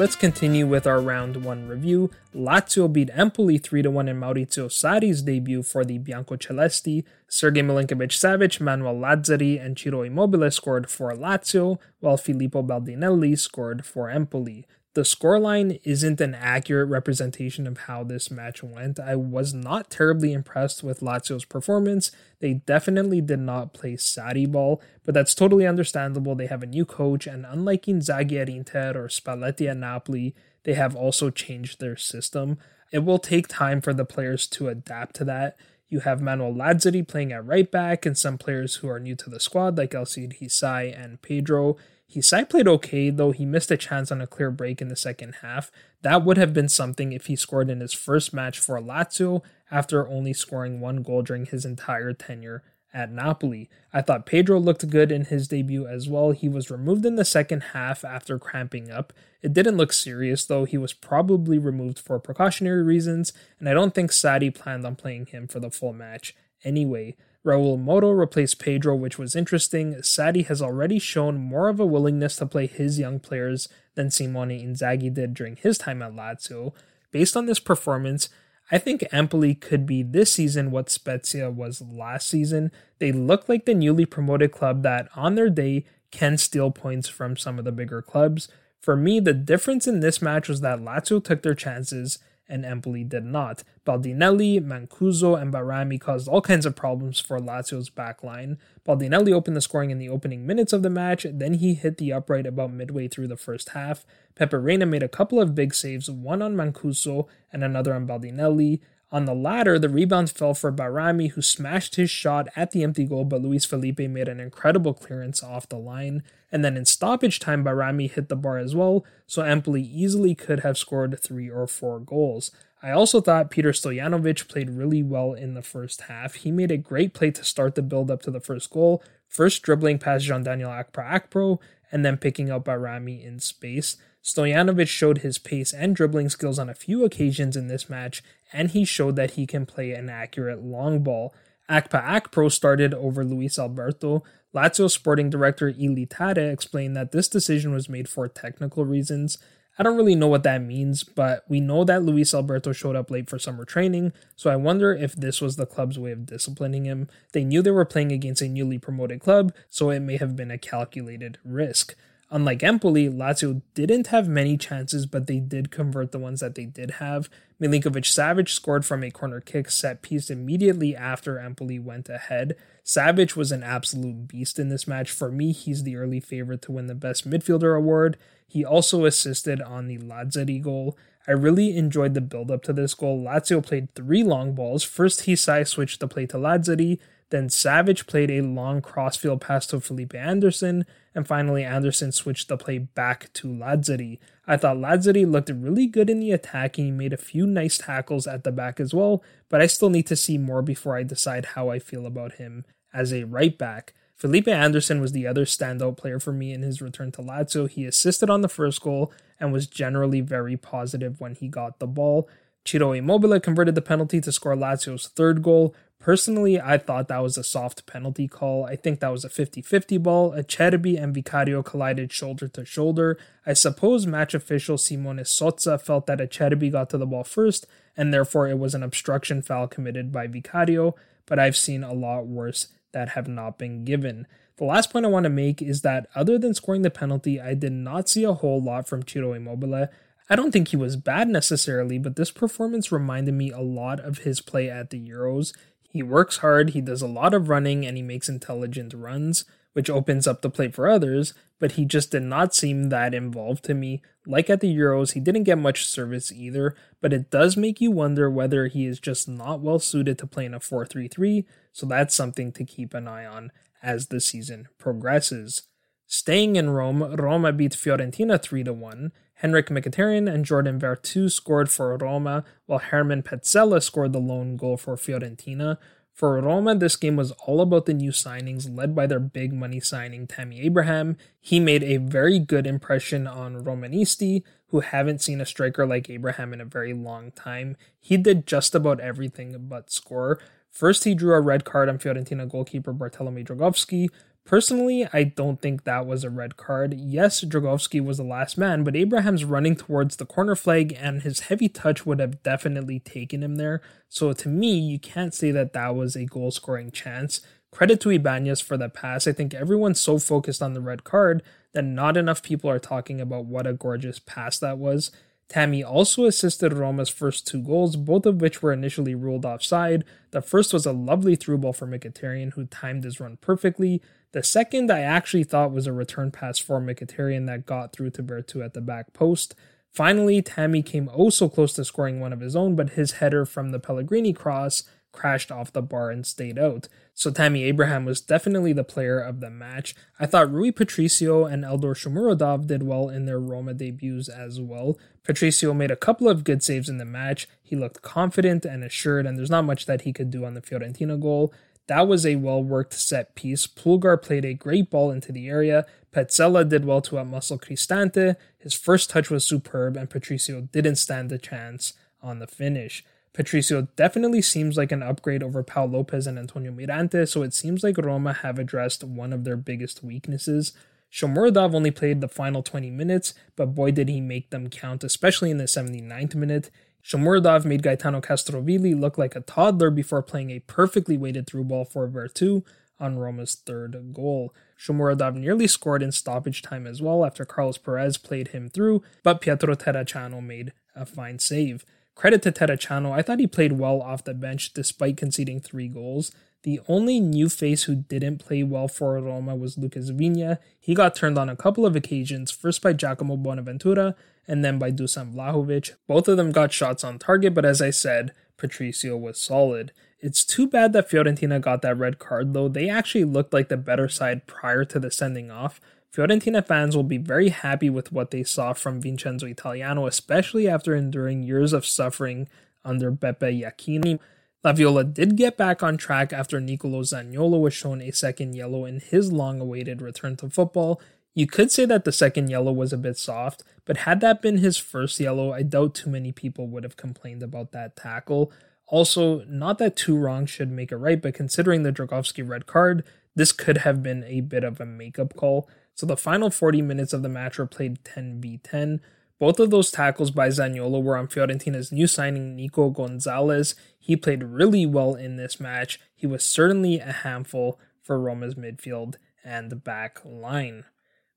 Let's 0.04 0.18
continue 0.18 0.68
with 0.68 0.86
our 0.86 1.00
round 1.00 1.46
1 1.46 1.70
review. 1.70 2.12
Lazio 2.36 2.92
beat 2.92 3.10
Empoli 3.14 3.58
3 3.58 3.84
1 3.84 4.10
in 4.10 4.20
Maurizio 4.20 4.68
Sarri's 4.68 5.22
debut 5.22 5.64
for 5.64 5.86
the 5.86 5.98
Biancocelesti. 5.98 7.06
Sergei 7.30 7.62
Milinkovic 7.62 8.12
Savic, 8.12 8.60
Manuel 8.60 8.96
Lazzari, 8.96 9.66
and 9.66 9.80
Ciro 9.80 10.02
Immobile 10.02 10.52
scored 10.52 10.90
for 10.90 11.14
Lazio, 11.14 11.80
while 12.02 12.18
Filippo 12.18 12.62
Bandinelli 12.62 13.40
scored 13.40 13.86
for 13.86 14.10
Empoli 14.10 14.68
the 14.94 15.02
scoreline 15.02 15.80
isn't 15.84 16.22
an 16.22 16.36
accurate 16.36 16.88
representation 16.88 17.66
of 17.66 17.80
how 17.80 18.04
this 18.04 18.30
match 18.30 18.62
went. 18.62 19.00
I 19.00 19.16
was 19.16 19.54
not 19.54 19.90
terribly 19.90 20.34
impressed 20.34 20.84
with 20.84 21.00
Lazio's 21.00 21.46
performance. 21.46 22.12
They 22.40 22.54
definitely 22.54 23.20
did 23.20 23.40
not 23.40 23.74
play 23.74 23.94
Sarri 23.94 24.50
ball, 24.52 24.82
but 25.04 25.16
that's 25.16 25.34
totally 25.34 25.66
understandable. 25.66 26.36
They 26.36 26.46
have 26.46 26.62
a 26.62 26.68
new 26.68 26.86
coach, 26.86 27.26
and 27.26 27.44
unlike 27.44 27.86
Inzaghi 27.86 28.40
at 28.40 28.50
Inter 28.50 28.92
or 28.96 29.08
Spalletti 29.08 29.68
at 29.68 29.78
Napoli, 29.78 30.36
they 30.64 30.76
have 30.76 30.96
also 30.96 31.32
changed 31.32 31.80
their 31.80 31.98
system. 31.98 32.60
It 32.92 33.04
will 33.04 33.20
take 33.20 33.48
time 33.48 33.82
for 33.82 33.94
the 33.94 34.06
players 34.06 34.46
to 34.48 34.68
adapt 34.68 35.16
to 35.16 35.26
that. 35.26 35.58
You 35.90 36.02
have 36.02 36.22
Manuel 36.22 36.54
Lazzari 36.54 37.08
playing 37.08 37.32
at 37.32 37.46
right 37.46 37.70
back, 37.70 38.06
and 38.06 38.16
some 38.16 38.38
players 38.38 38.76
who 38.76 38.90
are 38.90 39.00
new 39.00 39.16
to 39.16 39.30
the 39.30 39.40
squad, 39.40 39.76
like 39.76 39.92
Elseid 39.92 40.40
Hysaj 40.40 40.96
and 40.96 41.22
Pedro. 41.22 41.78
Hysaj 42.14 42.50
played 42.50 42.68
okay, 42.68 43.10
though 43.10 43.32
he 43.32 43.46
missed 43.46 43.72
a 43.72 43.78
chance 43.78 44.12
on 44.12 44.22
a 44.22 44.28
clear 44.28 44.52
break 44.52 44.82
in 44.82 44.88
the 44.88 44.96
second 44.96 45.36
half. 45.42 45.72
That 46.02 46.24
would 46.24 46.38
have 46.38 46.54
been 46.54 46.70
something 46.70 47.12
if 47.12 47.26
he 47.26 47.36
scored 47.36 47.70
in 47.70 47.80
his 47.80 47.94
first 47.94 48.34
match 48.34 48.60
for 48.60 48.80
Lazio 48.80 49.42
after 49.72 50.08
only 50.08 50.34
scoring 50.34 50.80
one 50.80 51.02
goal 51.02 51.22
during 51.22 51.46
his 51.46 51.66
entire 51.66 52.14
tenure 52.14 52.64
at 52.94 53.12
Napoli. 53.12 53.70
I 53.92 54.02
thought 54.02 54.26
Pedro 54.26 54.60
looked 54.60 54.88
good 54.90 55.12
in 55.12 55.26
his 55.26 55.48
debut 55.48 55.88
as 55.88 56.08
well. 56.08 56.32
He 56.32 56.48
was 56.48 56.70
removed 56.70 57.06
in 57.06 57.16
the 57.16 57.26
second 57.26 57.62
half 57.74 58.06
after 58.06 58.38
cramping 58.38 58.92
up. 58.92 59.12
It 59.42 59.54
didn't 59.54 59.78
look 59.78 59.92
serious 59.92 60.46
though. 60.46 60.66
He 60.66 60.78
was 60.78 60.94
probably 60.94 61.58
removed 61.58 62.00
for 62.00 62.20
precautionary 62.20 62.84
reasons, 62.84 63.34
and 63.60 63.68
I 63.68 63.74
don't 63.74 63.96
think 63.96 64.12
Sarri 64.12 64.54
planned 64.54 64.86
on 64.86 64.96
playing 64.96 65.28
him 65.28 65.48
for 65.48 65.60
the 65.60 65.72
full 65.72 65.94
match 65.94 66.36
anyway. 66.64 67.16
Raul 67.46 67.78
Moro 67.78 68.12
replaced 68.12 68.60
Pedro, 68.60 68.96
which 68.96 69.20
was 69.20 69.36
interesting. 69.36 69.96
Sarri 69.96 70.46
has 70.48 70.62
already 70.62 70.98
shown 70.98 71.38
more 71.38 71.68
of 71.68 71.80
a 71.80 71.86
willingness 71.86 72.38
to 72.38 72.46
play 72.46 72.68
his 72.68 73.00
young 73.00 73.20
players 73.20 73.68
than 73.96 74.10
Simone 74.10 74.50
Inzaghi 74.50 75.14
did 75.14 75.34
during 75.34 75.58
his 75.58 75.78
time 75.78 76.02
at 76.02 76.14
Lazio. 76.14 76.74
Based 77.12 77.36
on 77.36 77.46
this 77.46 77.60
performance, 77.60 78.30
I 78.72 78.78
think 78.78 79.06
Empoli 79.12 79.56
could 79.56 79.86
be 79.86 80.04
this 80.04 80.32
season 80.32 80.72
what 80.72 80.90
Spezia 80.90 81.52
was 81.52 81.82
last 81.82 82.30
season. 82.30 82.72
They 83.00 83.12
look 83.12 83.50
like 83.50 83.66
the 83.66 83.74
newly 83.74 84.06
promoted 84.06 84.54
club 84.54 84.82
that, 84.84 85.10
on 85.16 85.36
their 85.36 85.50
day, 85.50 85.86
can 86.12 86.38
steal 86.38 86.72
points 86.72 87.10
from 87.10 87.36
some 87.36 87.60
of 87.60 87.66
the 87.66 87.72
bigger 87.74 88.02
clubs. 88.02 88.48
For 88.80 88.96
me, 88.96 89.20
the 89.20 89.34
difference 89.34 89.86
in 89.86 90.00
this 90.00 90.22
match 90.22 90.48
was 90.48 90.62
that 90.62 90.80
Lazio 90.80 91.22
took 91.22 91.42
their 91.42 91.56
chances 91.56 92.20
and 92.48 92.66
Empoli 92.66 93.04
did 93.04 93.26
not. 93.26 93.64
Bandinelli, 93.86 94.60
Mancuso, 94.60 95.40
and 95.40 95.54
Bajrami 95.54 96.00
caused 96.00 96.28
all 96.28 96.42
kinds 96.42 96.66
of 96.66 96.76
problems 96.76 97.20
for 97.20 97.40
Lazio's 97.40 97.90
backline. 97.90 98.58
Bandinelli 98.88 99.34
opened 99.34 99.56
the 99.56 99.62
scoring 99.62 99.92
in 99.92 99.98
the 99.98 100.10
opening 100.10 100.46
minutes 100.46 100.74
of 100.74 100.84
the 100.84 100.90
match, 100.90 101.26
then 101.30 101.56
he 101.56 101.74
hit 101.74 101.98
the 101.98 102.14
upright 102.14 102.46
about 102.46 102.72
midway 102.72 103.08
through 103.08 103.28
the 103.28 103.38
first 103.38 103.70
half. 103.70 104.06
Pepe 104.36 104.58
Reina 104.58 104.86
made 104.86 105.04
a 105.04 105.10
couple 105.10 105.42
of 105.42 105.56
big 105.56 105.74
saves, 105.74 106.10
one 106.10 106.42
on 106.42 106.56
Mancuso 106.56 107.28
and 107.52 107.64
another 107.64 107.94
on 107.94 108.08
Bandinelli. 108.08 108.80
On 109.14 109.26
the 109.26 109.36
latter, 109.36 109.78
the 109.78 109.90
rebound 109.90 110.32
fell 110.32 110.56
for 110.56 110.72
Bajrami, 110.72 111.34
who 111.34 111.42
smashed 111.44 111.98
his 111.98 112.10
shot 112.10 112.48
at 112.56 112.72
the 112.72 112.82
empty 112.82 113.06
goal, 113.06 113.26
but 113.26 113.44
Luis 113.44 113.64
Felipe 113.64 114.00
made 114.00 114.28
an 114.28 114.40
incredible 114.40 114.96
clearance 114.96 115.44
off 115.44 115.70
the 115.70 115.78
line. 115.78 116.24
And 116.52 116.66
then 116.66 116.76
in 116.76 116.86
stoppage 116.86 117.40
time, 117.40 117.64
Bajrami 117.64 118.10
hit 118.10 118.28
the 118.28 118.36
bar 118.36 118.58
as 118.58 118.74
well, 118.76 119.06
so 119.28 119.44
Empoli 119.44 119.84
easily 119.84 120.34
could 120.34 120.62
have 120.62 120.80
scored 120.80 121.20
three 121.20 121.48
or 121.48 121.68
four 121.68 122.00
goals. 122.00 122.50
I 122.82 122.90
also 122.90 123.22
thought 123.22 123.52
Peter 123.52 123.70
Stojanovic 123.70 124.48
played 124.48 124.72
really 124.72 125.04
well 125.04 125.34
in 125.34 125.54
the 125.54 125.62
first 125.62 126.02
half. 126.02 126.34
He 126.34 126.52
made 126.52 126.72
a 126.72 126.78
great 126.78 127.14
play 127.14 127.30
to 127.30 127.44
start 127.44 127.76
the 127.76 127.84
build 127.84 128.10
up 128.10 128.24
to 128.24 128.32
the 128.32 128.42
first 128.42 128.72
goal, 128.72 129.04
first 129.28 129.62
dribbling 129.62 130.00
past 130.00 130.26
Jean 130.26 130.42
Daniel 130.42 130.72
Akpa 130.72 131.08
Akpro, 131.08 131.60
and 131.92 132.04
then 132.04 132.18
picking 132.18 132.50
up 132.50 132.66
Bajrami 132.66 133.24
in 133.24 133.40
space. 133.40 133.96
Stojanovic 134.24 134.88
showed 134.88 135.20
his 135.20 135.38
pace 135.38 135.74
and 135.74 135.96
dribbling 135.96 136.30
skills 136.30 136.58
on 136.58 136.70
a 136.70 136.76
few 136.76 137.04
occasions 137.04 137.58
in 137.58 137.68
this 137.68 137.90
match, 137.90 138.24
and 138.54 138.72
he 138.72 138.86
showed 138.86 139.16
that 139.18 139.32
he 139.32 139.46
can 139.46 139.66
play 139.66 139.92
an 139.92 140.10
accurate 140.10 140.64
long 140.64 141.04
ball. 141.04 141.36
Akpa 141.70 142.02
Akpro 142.04 142.52
started 142.52 142.94
over 142.94 143.26
Luis 143.26 143.60
Alberto. 143.60 144.24
Lazio 144.56 144.90
sporting 144.90 145.30
director 145.30 145.72
Igli 145.72 146.08
Tare 146.10 146.52
explained 146.52 146.96
that 146.96 147.12
this 147.12 147.28
decision 147.28 147.74
was 147.74 147.90
made 147.90 148.08
for 148.08 148.28
technical 148.28 148.86
reasons. 148.86 149.38
I 149.78 149.84
don't 149.84 149.98
really 149.98 150.16
know 150.16 150.28
what 150.28 150.44
that 150.44 150.62
means, 150.62 151.04
but 151.04 151.44
we 151.50 151.60
know 151.60 151.84
that 151.84 152.04
Luis 152.04 152.34
Alberto 152.34 152.74
showed 152.74 152.96
up 152.96 153.10
late 153.10 153.28
for 153.28 153.40
summer 153.40 153.66
training, 153.66 154.14
so 154.36 154.52
I 154.52 154.56
wonder 154.56 154.94
if 154.94 155.16
this 155.16 155.42
was 155.42 155.56
the 155.56 155.66
club's 155.66 155.98
way 155.98 156.12
of 156.12 156.28
disciplining 156.28 156.86
him. 156.86 157.10
They 157.32 157.44
knew 157.44 157.64
they 157.64 157.72
were 157.72 157.84
playing 157.84 158.12
against 158.12 158.44
a 158.44 158.48
newly 158.48 158.78
promoted 158.78 159.20
club, 159.20 159.52
so 159.70 159.90
it 159.90 160.02
may 160.02 160.18
have 160.18 160.36
been 160.36 160.52
a 160.52 160.60
calculated 160.60 161.40
risk. 161.44 161.96
Unlike 162.34 162.64
Empoli, 162.64 163.10
Lazio 163.10 163.62
didn't 163.76 164.08
have 164.08 164.28
many 164.28 164.58
chances, 164.58 165.06
but 165.06 165.28
they 165.28 165.40
did 165.40 165.70
convert 165.70 166.12
the 166.12 166.18
ones 166.18 166.40
that 166.40 166.56
they 166.56 166.66
did 166.66 166.92
have. 166.92 167.30
Milinkovic 167.62 168.06
Savic 168.06 168.50
scored 168.50 168.88
from 168.88 169.04
a 169.04 169.12
corner 169.12 169.40
kick 169.40 169.70
set 169.70 170.02
piece 170.02 170.32
immediately 170.32 170.96
after 170.96 171.38
Empoli 171.38 171.78
went 171.78 172.10
ahead. 172.10 172.56
Savic 172.84 173.36
was 173.36 173.52
an 173.52 173.62
absolute 173.62 174.28
beast 174.28 174.58
in 174.58 174.70
this 174.70 174.88
match. 174.88 175.12
For 175.12 175.32
me, 175.32 175.52
he's 175.52 175.84
the 175.84 175.96
early 175.96 176.20
favorite 176.20 176.64
to 176.64 176.72
win 176.72 176.88
the 176.88 176.96
Best 176.96 177.30
Midfielder 177.30 177.78
award. 177.78 178.18
He 178.48 178.66
also 178.66 179.06
assisted 179.06 179.62
on 179.62 179.88
the 179.88 180.00
Lazzari 180.00 180.60
goal. 180.60 180.98
I 181.28 181.34
really 181.34 181.78
enjoyed 181.78 182.16
the 182.16 182.22
build 182.22 182.50
up 182.50 182.64
to 182.64 182.74
this 182.74 182.96
goal. 182.96 183.24
Lazio 183.24 183.64
played 183.64 183.94
three 183.94 184.24
long 184.24 184.56
balls. 184.56 184.82
First, 184.82 185.28
Hysaj 185.28 185.68
switched 185.68 186.00
the 186.00 186.08
play 186.08 186.26
to 186.26 186.38
Lazzari, 186.38 186.98
then 187.34 187.48
Savic 187.48 188.06
played 188.06 188.30
a 188.30 188.42
long 188.42 188.80
crossfield 188.80 189.42
pass 189.42 189.66
to 189.66 189.80
Felipe 189.80 190.14
Anderson, 190.14 190.86
and 191.16 191.28
finally 191.28 191.64
Anderson 191.64 192.12
switched 192.12 192.48
the 192.48 192.58
play 192.58 192.78
back 192.78 193.34
to 193.34 193.48
Lazzari. 193.48 194.20
I 194.46 194.56
thought 194.56 194.78
Lazzari 194.78 195.26
looked 195.26 195.50
really 195.50 195.88
good 195.88 196.12
in 196.12 196.20
the 196.20 196.32
attack 196.32 196.78
and 196.78 196.86
he 196.86 196.92
made 196.92 197.12
a 197.12 197.18
few 197.18 197.48
nice 197.48 197.80
tackles 197.80 198.28
at 198.28 198.44
the 198.44 198.52
back 198.52 198.80
as 198.80 198.94
well, 198.94 199.24
but 199.50 199.62
I 199.62 199.66
still 199.66 199.90
need 199.90 200.06
to 200.08 200.16
see 200.16 200.38
more 200.38 200.62
before 200.62 200.96
I 200.96 201.02
decide 201.02 201.46
how 201.56 201.72
I 201.72 201.80
feel 201.80 202.06
about 202.06 202.34
him 202.34 202.66
as 202.94 203.12
a 203.12 203.24
right 203.24 203.58
back. 203.58 203.96
Felipe 204.16 204.48
Anderson 204.48 205.02
was 205.02 205.12
the 205.12 205.26
other 205.26 205.46
standout 205.46 205.98
player 205.98 206.20
for 206.20 206.34
me 206.34 206.54
in 206.54 206.62
his 206.62 206.84
return 206.84 207.12
to 207.14 207.24
Lazio. 207.24 207.68
He 207.68 207.86
assisted 207.86 208.30
on 208.30 208.42
the 208.42 208.48
first 208.48 208.80
goal 208.80 209.12
and 209.40 209.52
was 209.52 209.66
generally 209.66 210.22
very 210.22 210.56
positive 210.56 211.20
when 211.20 211.34
he 211.34 211.48
got 211.48 211.80
the 211.80 211.88
ball. 211.88 212.30
Ciro 212.64 212.92
Immobile 212.94 213.40
converted 213.40 213.74
the 213.74 213.82
penalty 213.82 214.22
to 214.22 214.32
score 214.32 214.56
Lazio's 214.56 215.08
third 215.08 215.42
goal. 215.42 215.76
Personally, 216.04 216.60
I 216.60 216.80
thought 216.80 217.08
that 217.08 217.24
was 217.24 217.38
a 217.38 217.46
soft 217.46 217.86
penalty 217.86 218.28
call. 218.28 218.66
I 218.66 218.76
think 218.76 219.00
that 219.00 219.14
was 219.14 219.24
a 219.24 219.30
50 219.30 219.62
50 219.62 219.98
ball. 220.00 220.32
Acerbi 220.34 221.02
and 221.02 221.16
Vicario 221.16 221.64
collided 221.64 222.12
shoulder 222.12 222.50
to 222.50 222.66
shoulder. 222.66 223.18
I 223.46 223.54
suppose 223.54 224.06
match 224.06 224.34
official 224.34 224.78
Simone 224.78 225.20
Sozza 225.20 225.82
felt 225.82 226.08
that 226.08 226.20
Acerbi 226.20 226.70
got 226.70 226.90
to 226.90 226.98
the 226.98 227.06
ball 227.06 227.24
first, 227.24 227.66
and 227.96 228.14
therefore 228.14 228.50
it 228.50 228.60
was 228.60 228.76
an 228.76 228.84
obstruction 228.84 229.42
foul 229.42 229.70
committed 229.70 230.12
by 230.12 230.28
Vicario, 230.28 230.94
but 231.26 231.40
I've 231.40 231.56
seen 231.56 231.86
a 231.86 231.94
lot 231.94 232.28
worse 232.28 232.68
that 232.92 233.12
have 233.12 233.30
not 233.30 233.58
been 233.58 233.86
given. 233.86 234.28
The 234.58 234.66
last 234.66 234.92
point 234.92 235.06
I 235.06 235.10
want 235.10 235.24
to 235.24 235.30
make 235.30 235.62
is 235.62 235.84
that 235.84 236.10
other 236.16 236.38
than 236.38 236.54
scoring 236.54 236.82
the 236.82 236.90
penalty, 236.90 237.40
I 237.40 237.54
did 237.54 237.72
not 237.72 238.10
see 238.10 238.26
a 238.26 238.34
whole 238.34 238.62
lot 238.62 238.90
from 238.90 239.08
Ciro 239.08 239.32
Immobile. 239.32 239.88
I 240.30 240.36
don't 240.36 240.52
think 240.52 240.70
he 240.70 240.78
was 240.78 240.96
bad 240.96 241.30
necessarily, 241.30 241.98
but 241.98 242.18
this 242.18 242.32
performance 242.32 242.92
reminded 242.92 243.36
me 243.36 243.52
a 243.52 243.62
lot 243.62 244.00
of 244.00 244.20
his 244.20 244.42
play 244.42 244.70
at 244.70 244.90
the 244.90 245.00
Euros. 245.00 245.54
He 245.94 246.02
works 246.02 246.38
hard, 246.38 246.72
he 246.72 246.82
does 246.82 247.04
a 247.04 247.08
lot 247.08 247.36
of 247.36 247.50
running, 247.50 247.86
and 247.86 247.96
he 247.96 248.02
makes 248.02 248.28
intelligent 248.28 248.96
runs, 248.96 249.46
which 249.74 249.92
opens 249.92 250.26
up 250.26 250.42
the 250.42 250.50
plate 250.50 250.74
for 250.74 250.90
others, 250.90 251.36
but 251.60 251.74
he 251.74 251.86
just 251.86 252.10
did 252.10 252.24
not 252.24 252.56
seem 252.56 252.90
that 252.90 253.14
involved 253.14 253.64
to 253.66 253.76
me. 253.76 254.02
Like 254.26 254.50
at 254.50 254.60
the 254.60 254.76
Euros, 254.76 255.14
he 255.14 255.20
didn't 255.20 255.44
get 255.44 255.60
much 255.60 255.86
service 255.86 256.32
either, 256.32 256.76
but 257.00 257.14
it 257.14 257.30
does 257.30 257.56
make 257.56 257.80
you 257.80 257.92
wonder 257.92 258.28
whether 258.28 258.66
he 258.66 258.88
is 258.88 259.00
just 259.00 259.30
not 259.30 259.62
well 259.62 259.78
suited 259.78 260.18
to 260.18 260.26
play 260.26 260.46
in 260.46 260.56
a 260.56 260.60
4 260.60 260.84
3 260.88 261.08
3, 261.08 261.46
so 261.72 261.86
that's 261.86 262.16
something 262.16 262.52
to 262.54 262.66
keep 262.66 262.96
an 262.96 263.08
eye 263.08 263.28
on 263.28 263.52
as 263.84 264.08
the 264.08 264.20
season 264.20 264.70
progresses. 264.80 265.68
Staying 266.08 266.56
in 266.56 266.72
Rome, 266.72 267.04
Roma 267.04 267.54
beat 267.54 267.74
Fiorentina 267.74 268.42
3 268.42 268.64
1, 268.64 269.12
Henrikh 269.44 269.68
Mkhitaryan 269.68 270.34
and 270.34 270.46
Jordan 270.46 270.80
Veretout 270.80 271.32
scored 271.32 271.70
for 271.70 271.96
Roma, 271.98 272.46
while 272.66 272.80
Herman 272.80 273.24
Pezzella 273.24 273.84
scored 273.84 274.14
the 274.14 274.20
lone 274.20 274.56
goal 274.56 274.78
for 274.78 274.96
Fiorentina. 274.96 275.78
For 276.14 276.40
Roma, 276.40 276.76
this 276.76 276.96
game 276.96 277.16
was 277.16 277.32
all 277.46 277.60
about 277.60 277.86
the 277.86 277.94
new 277.94 278.12
signings, 278.12 278.74
led 278.74 278.96
by 278.96 279.08
their 279.08 279.20
big 279.20 279.52
money 279.52 279.80
signing 279.80 280.28
Tammy 280.28 280.62
Abraham. 280.62 281.18
He 281.42 281.60
made 281.60 281.84
a 281.84 281.98
very 281.98 282.40
good 282.40 282.66
impression 282.68 283.28
on 283.28 283.66
Romanisti, 283.66 284.44
who 284.68 284.80
haven't 284.80 285.22
seen 285.22 285.42
a 285.42 285.46
striker 285.46 285.86
like 285.86 286.10
Abraham 286.10 286.54
in 286.54 286.62
a 286.62 286.66
very 286.66 286.94
long 286.94 287.32
time. 287.32 287.76
He 288.00 288.16
did 288.16 288.48
just 288.48 288.74
about 288.74 289.00
everything 289.00 289.56
but 289.68 289.92
score. 289.92 290.40
First, 290.70 291.04
he 291.04 291.14
drew 291.14 291.36
a 291.36 291.42
red 291.42 291.66
card 291.66 291.90
on 291.90 292.00
Fiorentina 292.00 292.50
goalkeeper 292.50 292.94
Bartolomei 292.94 293.46
Dragowski, 293.46 294.08
Personally, 294.46 295.08
I 295.14 295.24
don't 295.24 295.62
think 295.62 295.84
that 295.84 296.06
was 296.06 296.26
a 296.26 296.30
red 296.30 296.58
card. 296.58 296.94
Yes, 296.96 297.44
Dragowski 297.44 298.04
was 298.04 298.18
the 298.18 298.24
last 298.24 298.58
man, 298.58 298.84
but 298.84 298.96
Abraham's 298.96 299.46
running 299.46 299.76
towards 299.76 300.18
the 300.18 300.26
corner 300.26 300.56
flag 300.56 300.96
and 301.00 301.22
his 301.22 301.42
heavy 301.42 301.70
touch 301.70 302.06
would 302.06 302.20
have 302.20 302.44
definitely 302.44 303.00
taken 303.00 303.42
him 303.42 303.56
there. 303.56 303.82
So 304.10 304.34
to 304.34 304.50
me, 304.50 304.78
you 304.78 305.00
can't 305.00 305.34
say 305.34 305.52
that 305.52 305.72
that 305.74 305.96
was 305.96 306.18
a 306.18 306.26
goal 306.26 306.52
scoring 306.52 306.92
chance. 306.92 307.40
Credit 307.72 308.02
to 308.02 308.10
Ibanez 308.10 308.60
for 308.60 308.76
the 308.76 308.90
pass. 308.90 309.28
I 309.28 309.32
think 309.32 309.54
everyone's 309.54 310.02
so 310.02 310.20
focused 310.20 310.62
on 310.62 310.74
the 310.74 310.82
red 310.82 311.06
card 311.06 311.42
that 311.72 311.84
not 311.84 312.18
enough 312.18 312.44
people 312.44 312.70
are 312.70 312.80
talking 312.80 313.22
about 313.22 313.46
what 313.46 313.66
a 313.66 313.74
gorgeous 313.74 314.20
pass 314.20 314.60
that 314.60 314.78
was. 314.78 315.10
Tammy 315.48 315.84
also 315.84 316.26
assisted 316.26 316.74
Roma's 316.74 317.10
first 317.10 317.48
two 317.48 317.62
goals, 317.62 317.96
both 317.96 318.26
of 318.26 318.42
which 318.42 318.62
were 318.62 318.74
initially 318.74 319.16
ruled 319.16 319.46
offside. 319.46 320.04
The 320.32 320.42
first 320.42 320.74
was 320.74 320.86
a 320.86 320.92
lovely 320.92 321.36
through 321.36 321.60
ball 321.60 321.74
for 321.74 321.88
Mkhitaryan, 321.88 322.54
who 322.54 322.66
timed 322.66 323.04
his 323.04 323.20
run 323.20 323.38
perfectly. 323.42 324.02
The 324.34 324.44
second 324.44 324.92
I 324.92 325.02
actually 325.02 325.44
thought 325.44 325.72
was 325.72 325.88
a 325.88 325.94
return 325.94 326.32
pass 326.32 326.58
for 326.58 326.82
Mkhitaryan 326.82 327.46
that 327.48 327.68
got 327.68 327.94
through 327.94 328.10
to 328.12 328.24
Veretout 328.24 328.66
at 328.66 328.74
the 328.74 328.82
back 328.82 329.14
post. 329.14 329.56
Finally, 329.92 330.42
Tammy 330.42 330.82
came 330.82 331.10
oh 331.14 331.30
so 331.30 331.48
close 331.48 331.74
to 331.74 331.86
scoring 331.86 332.20
one 332.20 332.34
of 332.34 332.40
his 332.40 332.56
own, 332.56 332.76
but 332.76 332.92
his 332.92 333.14
header 333.14 333.46
from 333.46 333.70
the 333.70 333.80
Pellegrini 333.80 334.34
cross 334.34 334.84
crashed 335.12 335.52
off 335.52 335.72
the 335.72 335.84
bar 335.84 336.10
and 336.10 336.26
stayed 336.26 336.58
out. 336.58 336.88
So 337.14 337.30
Tammy 337.30 337.64
Abraham 337.66 338.04
was 338.04 338.20
definitely 338.20 338.74
the 338.74 338.84
player 338.84 339.20
of 339.20 339.40
the 339.40 339.52
match. 339.52 339.94
I 340.20 340.26
thought 340.26 340.52
Rui 340.52 340.72
Patricio 340.72 341.46
and 341.46 341.64
Eldor 341.64 341.94
Shomurodov 341.94 342.66
did 342.66 342.82
well 342.82 343.10
in 343.10 343.26
their 343.26 343.40
Roma 343.40 343.76
debuts 343.76 344.28
as 344.28 344.60
well. 344.60 344.98
Patricio 345.24 345.76
made 345.76 345.92
a 345.92 345.96
couple 345.96 346.28
of 346.28 346.44
good 346.44 346.64
saves 346.64 346.90
in 346.90 346.98
the 346.98 347.06
match. 347.06 347.48
He 347.62 347.76
looked 347.76 348.02
confident 348.02 348.66
and 348.66 348.84
assured, 348.84 349.28
and 349.28 349.38
there's 349.38 349.52
not 349.52 349.66
much 349.66 349.86
that 349.86 350.02
he 350.02 350.12
could 350.12 350.32
do 350.32 350.44
on 350.44 350.56
the 350.56 350.62
Fiorentina 350.62 351.22
goal. 351.22 351.54
That 351.88 352.08
was 352.08 352.26
a 352.26 352.36
well 352.36 352.64
worked 352.64 352.94
set 352.94 353.36
piece. 353.36 353.68
Pulgar 353.68 354.18
played 354.18 354.46
a 354.46 354.54
great 354.54 354.90
ball 354.90 355.12
into 355.12 355.32
the 355.32 355.48
area. 355.50 355.86
Pezzella 356.14 356.68
did 356.68 356.86
well 356.86 357.02
to 357.02 357.16
outmuscle 357.16 357.62
Cristante. 357.62 358.36
His 358.58 358.74
first 358.74 359.10
touch 359.10 359.30
was 359.30 359.46
superb, 359.46 359.98
and 359.98 360.10
Patricio 360.10 360.62
didn't 360.62 360.96
stand 360.96 361.32
a 361.32 361.38
chance 361.38 361.94
on 362.22 362.40
the 362.40 362.48
finish. 362.48 363.04
Patricio 363.34 363.88
definitely 363.96 364.42
seems 364.44 364.78
like 364.78 364.92
an 364.92 365.02
upgrade 365.02 365.42
over 365.42 365.64
Pau 365.64 365.86
Lopez 365.86 366.28
and 366.28 366.38
Antonio 366.38 366.72
Mirante, 366.72 367.28
so 367.28 367.42
it 367.42 367.54
seems 367.54 367.84
like 367.84 367.98
Roma 367.98 368.32
have 368.32 368.60
addressed 368.60 369.04
one 369.04 369.34
of 369.34 369.44
their 369.44 369.58
biggest 369.58 370.04
weaknesses. 370.04 370.72
Shomurodov 371.12 371.74
only 371.74 371.92
played 371.92 372.22
the 372.22 372.28
final 372.28 372.62
20 372.64 372.92
minutes, 372.92 373.34
but 373.56 373.76
boy 373.76 373.92
did 373.92 374.08
he 374.08 374.22
make 374.22 374.52
them 374.52 374.70
count, 374.70 375.04
especially 375.04 375.52
in 375.52 375.58
the 375.58 375.66
79th 375.66 376.36
minute. 376.36 376.70
Shomurodov 377.04 377.66
made 377.66 377.84
Gaetano 377.84 378.22
Castrovilli 378.22 378.98
look 378.98 379.18
like 379.18 379.36
a 379.36 379.42
toddler 379.42 379.90
before 379.90 380.22
playing 380.22 380.52
a 380.52 380.60
perfectly 380.60 381.18
weighted 381.18 381.46
through 381.46 381.66
ball 381.66 381.84
for 381.84 382.08
Veretout 382.08 382.64
on 383.00 383.18
Roma's 383.18 383.56
third 383.56 384.14
goal. 384.14 384.54
Shomurodov 384.80 385.36
nearly 385.36 385.68
scored 385.68 386.02
in 386.02 386.14
stoppage 386.14 386.62
time 386.62 386.88
as 386.88 387.02
well 387.02 387.26
after 387.26 387.44
Carlos 387.44 387.78
Perez 387.78 388.18
played 388.18 388.50
him 388.50 388.70
through, 388.70 389.04
but 389.22 389.42
Pietro 389.42 389.76
Terracciano 389.76 390.42
made 390.42 390.72
a 390.96 391.06
fine 391.06 391.40
save. 391.40 391.86
Credit 392.16 392.42
to 392.44 392.52
Terracciano, 392.52 393.12
I 393.12 393.22
thought 393.22 393.40
he 393.40 393.48
played 393.48 393.74
well 393.74 394.02
off 394.02 394.24
the 394.24 394.34
bench 394.34 394.74
despite 394.74 395.18
conceding 395.18 395.60
three 395.60 395.88
goals. 395.88 396.32
The 396.64 396.80
only 396.88 397.20
new 397.20 397.50
face 397.50 397.84
who 397.84 397.96
didn't 397.96 398.38
play 398.38 398.64
well 398.64 398.88
for 398.88 399.20
Roma 399.20 399.56
was 399.56 399.78
Lucas 399.78 400.12
Vigna. 400.12 400.60
He 400.80 400.96
got 400.96 401.14
turned 401.16 401.38
on 401.38 401.50
a 401.50 401.58
couple 401.58 401.86
of 401.86 401.96
occasions, 401.96 402.52
first 402.52 402.82
by 402.82 402.94
Giacomo 402.94 403.36
Bonaventura 403.36 404.16
and 404.48 404.64
then 404.64 404.80
by 404.80 404.92
Dusan 404.92 405.34
Vlahovic. 405.34 405.92
Both 406.08 406.28
of 406.28 406.38
them 406.38 406.52
got 406.52 406.72
shots 406.72 407.04
on 407.04 407.20
target, 407.20 407.54
but 407.54 407.66
as 407.66 407.82
I 407.82 407.90
said, 407.90 408.34
Patricio 408.58 409.18
was 409.18 409.40
solid. 409.40 409.92
It's 410.20 410.46
too 410.46 410.68
bad 410.68 410.94
that 410.94 411.10
Fiorentina 411.10 411.60
got 411.60 411.82
that 411.82 411.98
red 411.98 412.18
card, 412.18 412.54
though 412.54 412.70
they 412.70 412.90
actually 412.90 413.26
looked 413.26 413.54
like 413.54 413.68
the 413.68 413.78
better 413.78 414.08
side 414.08 414.48
prior 414.48 414.86
to 414.86 415.00
the 415.00 415.12
sending 415.12 415.52
off. 415.52 415.82
Fiorentina 416.16 416.66
fans 416.66 416.96
will 416.96 417.04
be 417.04 417.18
very 417.18 417.50
happy 417.50 417.90
with 417.90 418.12
what 418.12 418.32
they 418.32 418.44
saw 418.44 418.72
from 418.72 419.02
Vincenzo 419.02 419.48
Italiano, 419.48 420.06
especially 420.06 420.70
after 420.70 420.96
enduring 420.96 421.44
years 421.44 421.74
of 421.74 421.86
suffering 421.86 422.48
under 422.86 423.12
Beppe 423.12 423.62
Iachini. 423.62 424.20
La 424.64 424.72
Viola 424.72 425.04
did 425.04 425.36
get 425.36 425.58
back 425.58 425.84
on 425.84 425.98
track 425.98 426.32
after 426.32 426.62
Nicolo 426.62 427.02
Zaniolo 427.02 427.60
was 427.60 427.74
shown 427.74 428.02
a 428.02 428.12
second 428.12 428.56
yellow 428.56 428.86
in 428.86 429.02
his 429.02 429.32
long 429.32 429.60
awaited 429.60 430.02
return 430.02 430.38
to 430.38 430.50
football. 430.50 431.02
You 431.36 431.48
could 431.48 431.70
say 431.70 431.86
that 431.86 432.06
the 432.06 432.14
second 432.14 432.50
yellow 432.50 432.72
was 432.72 432.94
a 432.94 432.98
bit 432.98 433.18
soft, 433.18 433.64
but 433.84 433.98
had 433.98 434.22
that 434.22 434.42
been 434.42 434.60
his 434.60 434.78
first 434.78 435.20
yellow, 435.20 435.52
I 435.52 435.64
doubt 435.64 435.96
too 435.96 436.10
many 436.10 436.32
people 436.32 436.68
would 436.68 436.84
have 436.84 436.96
complained 436.96 437.44
about 437.44 437.72
that 437.74 437.98
tackle. 437.98 438.54
Also, 438.88 439.44
not 439.46 439.80
that 439.80 439.98
two 439.98 440.16
wrongs 440.16 440.50
should 440.50 440.72
make 440.72 440.92
a 440.92 440.98
right, 440.98 441.22
but 441.22 441.34
considering 441.34 441.84
the 441.84 441.92
Dragowski 441.92 442.48
red 442.48 442.66
card, 442.66 443.04
this 443.36 443.52
could 443.52 443.80
have 443.80 444.02
been 444.02 444.24
a 444.26 444.42
bit 444.42 444.64
of 444.64 444.80
a 444.80 444.86
makeup 444.86 445.36
call. 445.36 445.68
So 445.96 446.06
the 446.06 446.16
final 446.16 446.50
40 446.50 446.82
minutes 446.82 447.12
of 447.12 447.22
the 447.22 447.30
match 447.30 447.58
were 447.58 447.66
played 447.66 448.04
10v10. 448.04 449.00
Both 449.44 449.60
of 449.60 449.72
those 449.72 449.92
tackles 449.92 450.32
by 450.32 450.48
Zaniolo 450.48 451.04
were 451.04 451.18
on 451.18 451.28
Fiorentina's 451.28 451.92
new 451.92 452.08
signing 452.08 452.56
Nico 452.56 452.90
Gonzalez. 452.90 453.76
He 454.00 454.16
played 454.16 454.42
really 454.42 454.86
well 454.86 455.16
in 455.16 455.36
this 455.36 455.60
match. 455.60 456.00
He 456.16 456.26
was 456.26 456.46
certainly 456.46 457.00
a 457.00 457.12
handful 457.12 457.78
for 458.02 458.18
Roma's 458.18 458.56
midfield 458.56 459.16
and 459.44 459.84
back 459.84 460.22
line. 460.24 460.86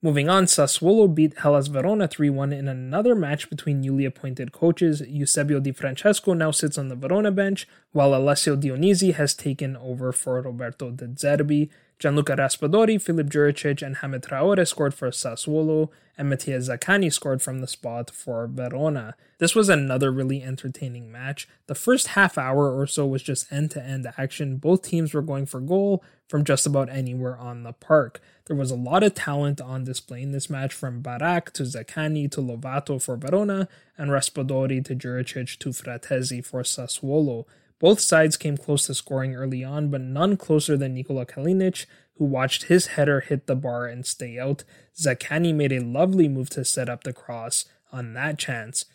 Moving 0.00 0.28
on, 0.28 0.44
Sassuolo 0.44 1.12
beat 1.12 1.38
Hellas 1.38 1.66
Verona 1.66 2.06
3 2.06 2.30
1 2.30 2.52
in 2.52 2.68
another 2.68 3.16
match 3.16 3.50
between 3.50 3.80
newly 3.80 4.04
appointed 4.04 4.52
coaches. 4.52 5.00
Eusebio 5.00 5.58
Di 5.58 5.72
Francesco 5.72 6.32
now 6.32 6.52
sits 6.52 6.78
on 6.78 6.86
the 6.86 6.94
Verona 6.94 7.32
bench, 7.32 7.66
while 7.90 8.14
Alessio 8.14 8.54
Dionisi 8.54 9.14
has 9.14 9.34
taken 9.34 9.76
over 9.76 10.12
for 10.12 10.40
Roberto 10.40 10.92
De 10.92 11.08
Zerbi. 11.08 11.70
Gianluca 11.98 12.36
Raspadori, 12.36 13.00
Filip 13.00 13.28
Juricic, 13.28 13.80
and 13.80 13.96
Hamed 13.96 14.22
Traore 14.22 14.66
scored 14.68 14.92
for 14.92 15.10
Sassuolo, 15.10 15.88
and 16.18 16.28
Mattia 16.28 16.58
Zaccagni 16.58 17.12
scored 17.12 17.40
from 17.40 17.60
the 17.60 17.66
spot 17.66 18.10
for 18.10 18.46
Verona. 18.46 19.14
This 19.38 19.54
was 19.54 19.68
another 19.68 20.10
really 20.10 20.42
entertaining 20.42 21.10
match. 21.10 21.48
The 21.66 21.74
first 21.74 22.08
half 22.08 22.36
hour 22.36 22.70
or 22.70 22.86
so 22.86 23.06
was 23.06 23.22
just 23.22 23.50
end 23.52 23.70
to 23.72 23.82
end 23.82 24.06
action. 24.18 24.56
Both 24.56 24.82
teams 24.82 25.14
were 25.14 25.22
going 25.22 25.46
for 25.46 25.60
goal 25.60 26.02
from 26.28 26.44
just 26.44 26.66
about 26.66 26.90
anywhere 26.90 27.38
on 27.38 27.62
the 27.62 27.72
park. 27.72 28.20
There 28.46 28.56
was 28.56 28.70
a 28.70 28.76
lot 28.76 29.02
of 29.02 29.14
talent 29.14 29.60
on 29.60 29.84
display 29.84 30.22
in 30.22 30.32
this 30.32 30.50
match 30.50 30.72
from 30.72 31.00
Barak 31.00 31.52
to 31.54 31.62
Zaccagni 31.64 32.30
to 32.32 32.40
Lovato 32.40 33.00
for 33.00 33.16
Verona, 33.16 33.68
and 33.96 34.10
Raspadori 34.10 34.84
to 34.84 34.94
Juricic 34.94 35.58
to 35.58 35.70
Frattesi 35.70 36.44
for 36.44 36.62
Sassuolo. 36.62 37.46
Both 37.78 38.00
sides 38.00 38.36
came 38.36 38.56
close 38.56 38.86
to 38.86 38.94
scoring 38.94 39.34
early 39.34 39.62
on, 39.62 39.88
but 39.88 40.00
none 40.00 40.36
closer 40.36 40.76
than 40.76 40.94
Nikola 40.94 41.26
Kalinic, 41.26 41.86
who 42.16 42.24
watched 42.24 42.64
his 42.64 42.88
header 42.88 43.20
hit 43.20 43.46
the 43.46 43.56
bar 43.56 43.86
and 43.86 44.06
stay 44.06 44.38
out. 44.38 44.64
Zaccagni 44.98 45.54
made 45.54 45.72
a 45.72 45.80
lovely 45.80 46.28
move 46.28 46.48
to 46.50 46.64
set 46.64 46.88
up 46.88 47.04
the 47.04 47.12
cross 47.12 47.66
on 47.92 48.14
that 48.14 48.38
chance. 48.38 48.86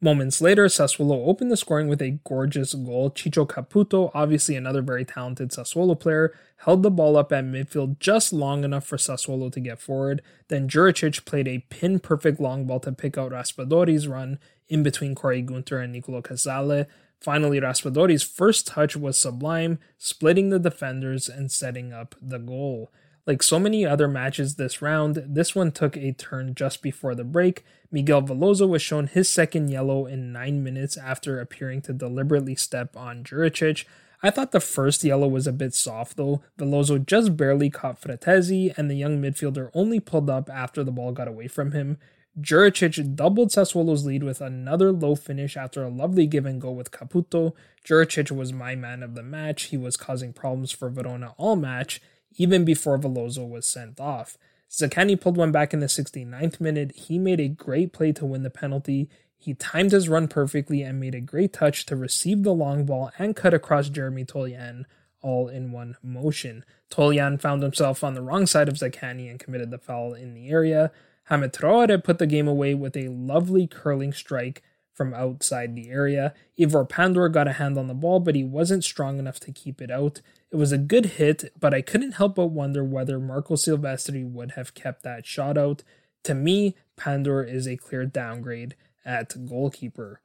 Moments 0.00 0.40
later, 0.40 0.66
Sassuolo 0.66 1.28
opened 1.28 1.52
the 1.52 1.56
scoring 1.56 1.86
with 1.86 2.02
a 2.02 2.18
gorgeous 2.24 2.74
goal. 2.74 3.10
Ciccio 3.10 3.46
Caputo, 3.46 4.10
obviously 4.12 4.56
another 4.56 4.82
very 4.82 5.04
talented 5.04 5.50
Sassuolo 5.50 5.98
player, 5.98 6.34
held 6.56 6.82
the 6.82 6.90
ball 6.90 7.16
up 7.16 7.32
at 7.32 7.44
midfield 7.44 8.00
just 8.00 8.32
long 8.32 8.64
enough 8.64 8.84
for 8.84 8.96
Sassuolo 8.96 9.52
to 9.52 9.60
get 9.60 9.80
forward. 9.80 10.20
Then 10.48 10.68
Juricic 10.68 11.24
played 11.24 11.46
a 11.46 11.64
pin 11.70 12.00
perfect 12.00 12.40
long 12.40 12.64
ball 12.64 12.80
to 12.80 12.90
pick 12.90 13.16
out 13.16 13.30
Raspadori's 13.30 14.08
run 14.08 14.40
in 14.68 14.82
between 14.82 15.14
Koray 15.14 15.46
Gunter 15.46 15.78
and 15.78 15.92
Nicolo 15.92 16.20
Casale. 16.20 16.86
Finally, 17.22 17.60
Raspadori's 17.60 18.24
first 18.24 18.66
touch 18.66 18.96
was 18.96 19.18
sublime, 19.18 19.78
splitting 19.96 20.50
the 20.50 20.58
defenders 20.58 21.28
and 21.28 21.52
setting 21.52 21.92
up 21.92 22.16
the 22.20 22.38
goal. 22.38 22.90
Like 23.26 23.44
so 23.44 23.60
many 23.60 23.86
other 23.86 24.08
matches 24.08 24.56
this 24.56 24.82
round, 24.82 25.22
this 25.28 25.54
one 25.54 25.70
took 25.70 25.96
a 25.96 26.10
turn 26.12 26.56
just 26.56 26.82
before 26.82 27.14
the 27.14 27.22
break. 27.22 27.64
Miguel 27.92 28.22
Veloso 28.22 28.68
was 28.68 28.82
shown 28.82 29.06
his 29.06 29.28
second 29.28 29.68
yellow 29.68 30.06
in 30.06 30.32
9 30.32 30.64
minutes 30.64 30.96
after 30.96 31.38
appearing 31.38 31.82
to 31.82 31.92
deliberately 31.92 32.56
step 32.56 32.96
on 32.96 33.22
Juricic. 33.22 33.84
I 34.24 34.30
thought 34.30 34.50
the 34.50 34.60
first 34.60 35.04
yellow 35.04 35.28
was 35.28 35.46
a 35.46 35.52
bit 35.52 35.74
soft 35.74 36.16
though. 36.16 36.42
Veloso 36.58 37.04
just 37.04 37.36
barely 37.36 37.70
caught 37.70 38.00
Frattesi, 38.00 38.76
and 38.76 38.90
the 38.90 38.96
young 38.96 39.22
midfielder 39.22 39.70
only 39.74 40.00
pulled 40.00 40.28
up 40.28 40.50
after 40.50 40.82
the 40.82 40.92
ball 40.92 41.12
got 41.12 41.28
away 41.28 41.46
from 41.46 41.70
him. 41.70 41.98
Juricic 42.40 43.14
doubled 43.14 43.50
Sassuolo's 43.50 44.06
lead 44.06 44.22
with 44.22 44.40
another 44.40 44.90
low 44.90 45.14
finish 45.14 45.56
after 45.56 45.82
a 45.82 45.90
lovely 45.90 46.26
give 46.26 46.46
and 46.46 46.60
go 46.60 46.70
with 46.70 46.90
Caputo. 46.90 47.52
Juricic 47.84 48.30
was 48.30 48.52
my 48.52 48.74
man 48.74 49.02
of 49.02 49.14
the 49.14 49.22
match. 49.22 49.64
He 49.64 49.76
was 49.76 49.98
causing 49.98 50.32
problems 50.32 50.72
for 50.72 50.88
Verona 50.88 51.34
all 51.36 51.56
match, 51.56 52.00
even 52.36 52.64
before 52.64 52.98
Veloso 52.98 53.46
was 53.46 53.66
sent 53.66 54.00
off. 54.00 54.38
Zaccagni 54.70 55.20
pulled 55.20 55.36
one 55.36 55.52
back 55.52 55.74
in 55.74 55.80
the 55.80 55.86
69th 55.86 56.58
minute. 56.58 56.92
He 56.92 57.18
made 57.18 57.40
a 57.40 57.48
great 57.48 57.92
play 57.92 58.12
to 58.12 58.24
win 58.24 58.42
the 58.42 58.50
penalty. 58.50 59.10
He 59.36 59.52
timed 59.52 59.92
his 59.92 60.08
run 60.08 60.28
perfectly 60.28 60.80
and 60.82 60.98
made 60.98 61.14
a 61.14 61.20
great 61.20 61.52
touch 61.52 61.84
to 61.86 61.96
receive 61.96 62.42
the 62.42 62.54
long 62.54 62.86
ball 62.86 63.10
and 63.18 63.36
cut 63.36 63.52
across 63.52 63.90
Jeremy 63.90 64.24
Toljan 64.24 64.84
all 65.20 65.48
in 65.48 65.70
one 65.70 65.96
motion. 66.02 66.64
Toljan 66.90 67.38
found 67.38 67.62
himself 67.62 68.02
on 68.02 68.14
the 68.14 68.22
wrong 68.22 68.46
side 68.46 68.68
of 68.68 68.76
Zaccagni 68.76 69.30
and 69.30 69.38
committed 69.38 69.70
the 69.70 69.78
foul 69.78 70.14
in 70.14 70.32
the 70.32 70.48
area. 70.48 70.90
Hamed 71.24 71.52
Traore 71.52 72.02
put 72.02 72.18
the 72.18 72.26
game 72.26 72.48
away 72.48 72.74
with 72.74 72.96
a 72.96 73.08
lovely 73.08 73.66
curling 73.66 74.12
strike 74.12 74.62
from 74.92 75.14
outside 75.14 75.74
the 75.74 75.90
area. 75.90 76.34
Ivor 76.60 76.84
Pandur 76.84 77.32
got 77.32 77.48
a 77.48 77.52
hand 77.52 77.78
on 77.78 77.86
the 77.86 77.94
ball, 77.94 78.20
but 78.20 78.34
he 78.34 78.44
wasn't 78.44 78.84
strong 78.84 79.18
enough 79.18 79.40
to 79.40 79.52
keep 79.52 79.80
it 79.80 79.90
out. 79.90 80.20
It 80.50 80.56
was 80.56 80.72
a 80.72 80.78
good 80.78 81.06
hit, 81.06 81.52
but 81.58 81.72
I 81.72 81.80
couldn't 81.80 82.12
help 82.12 82.34
but 82.34 82.48
wonder 82.48 82.84
whether 82.84 83.18
Marco 83.18 83.54
Silvestri 83.54 84.30
would 84.30 84.52
have 84.52 84.74
kept 84.74 85.02
that 85.02 85.26
shot 85.26 85.56
out. 85.56 85.82
To 86.24 86.34
me, 86.34 86.76
Pandur 86.98 87.42
is 87.48 87.66
a 87.66 87.76
clear 87.76 88.04
downgrade 88.04 88.76
at 89.04 89.46
goalkeeper. 89.46 90.20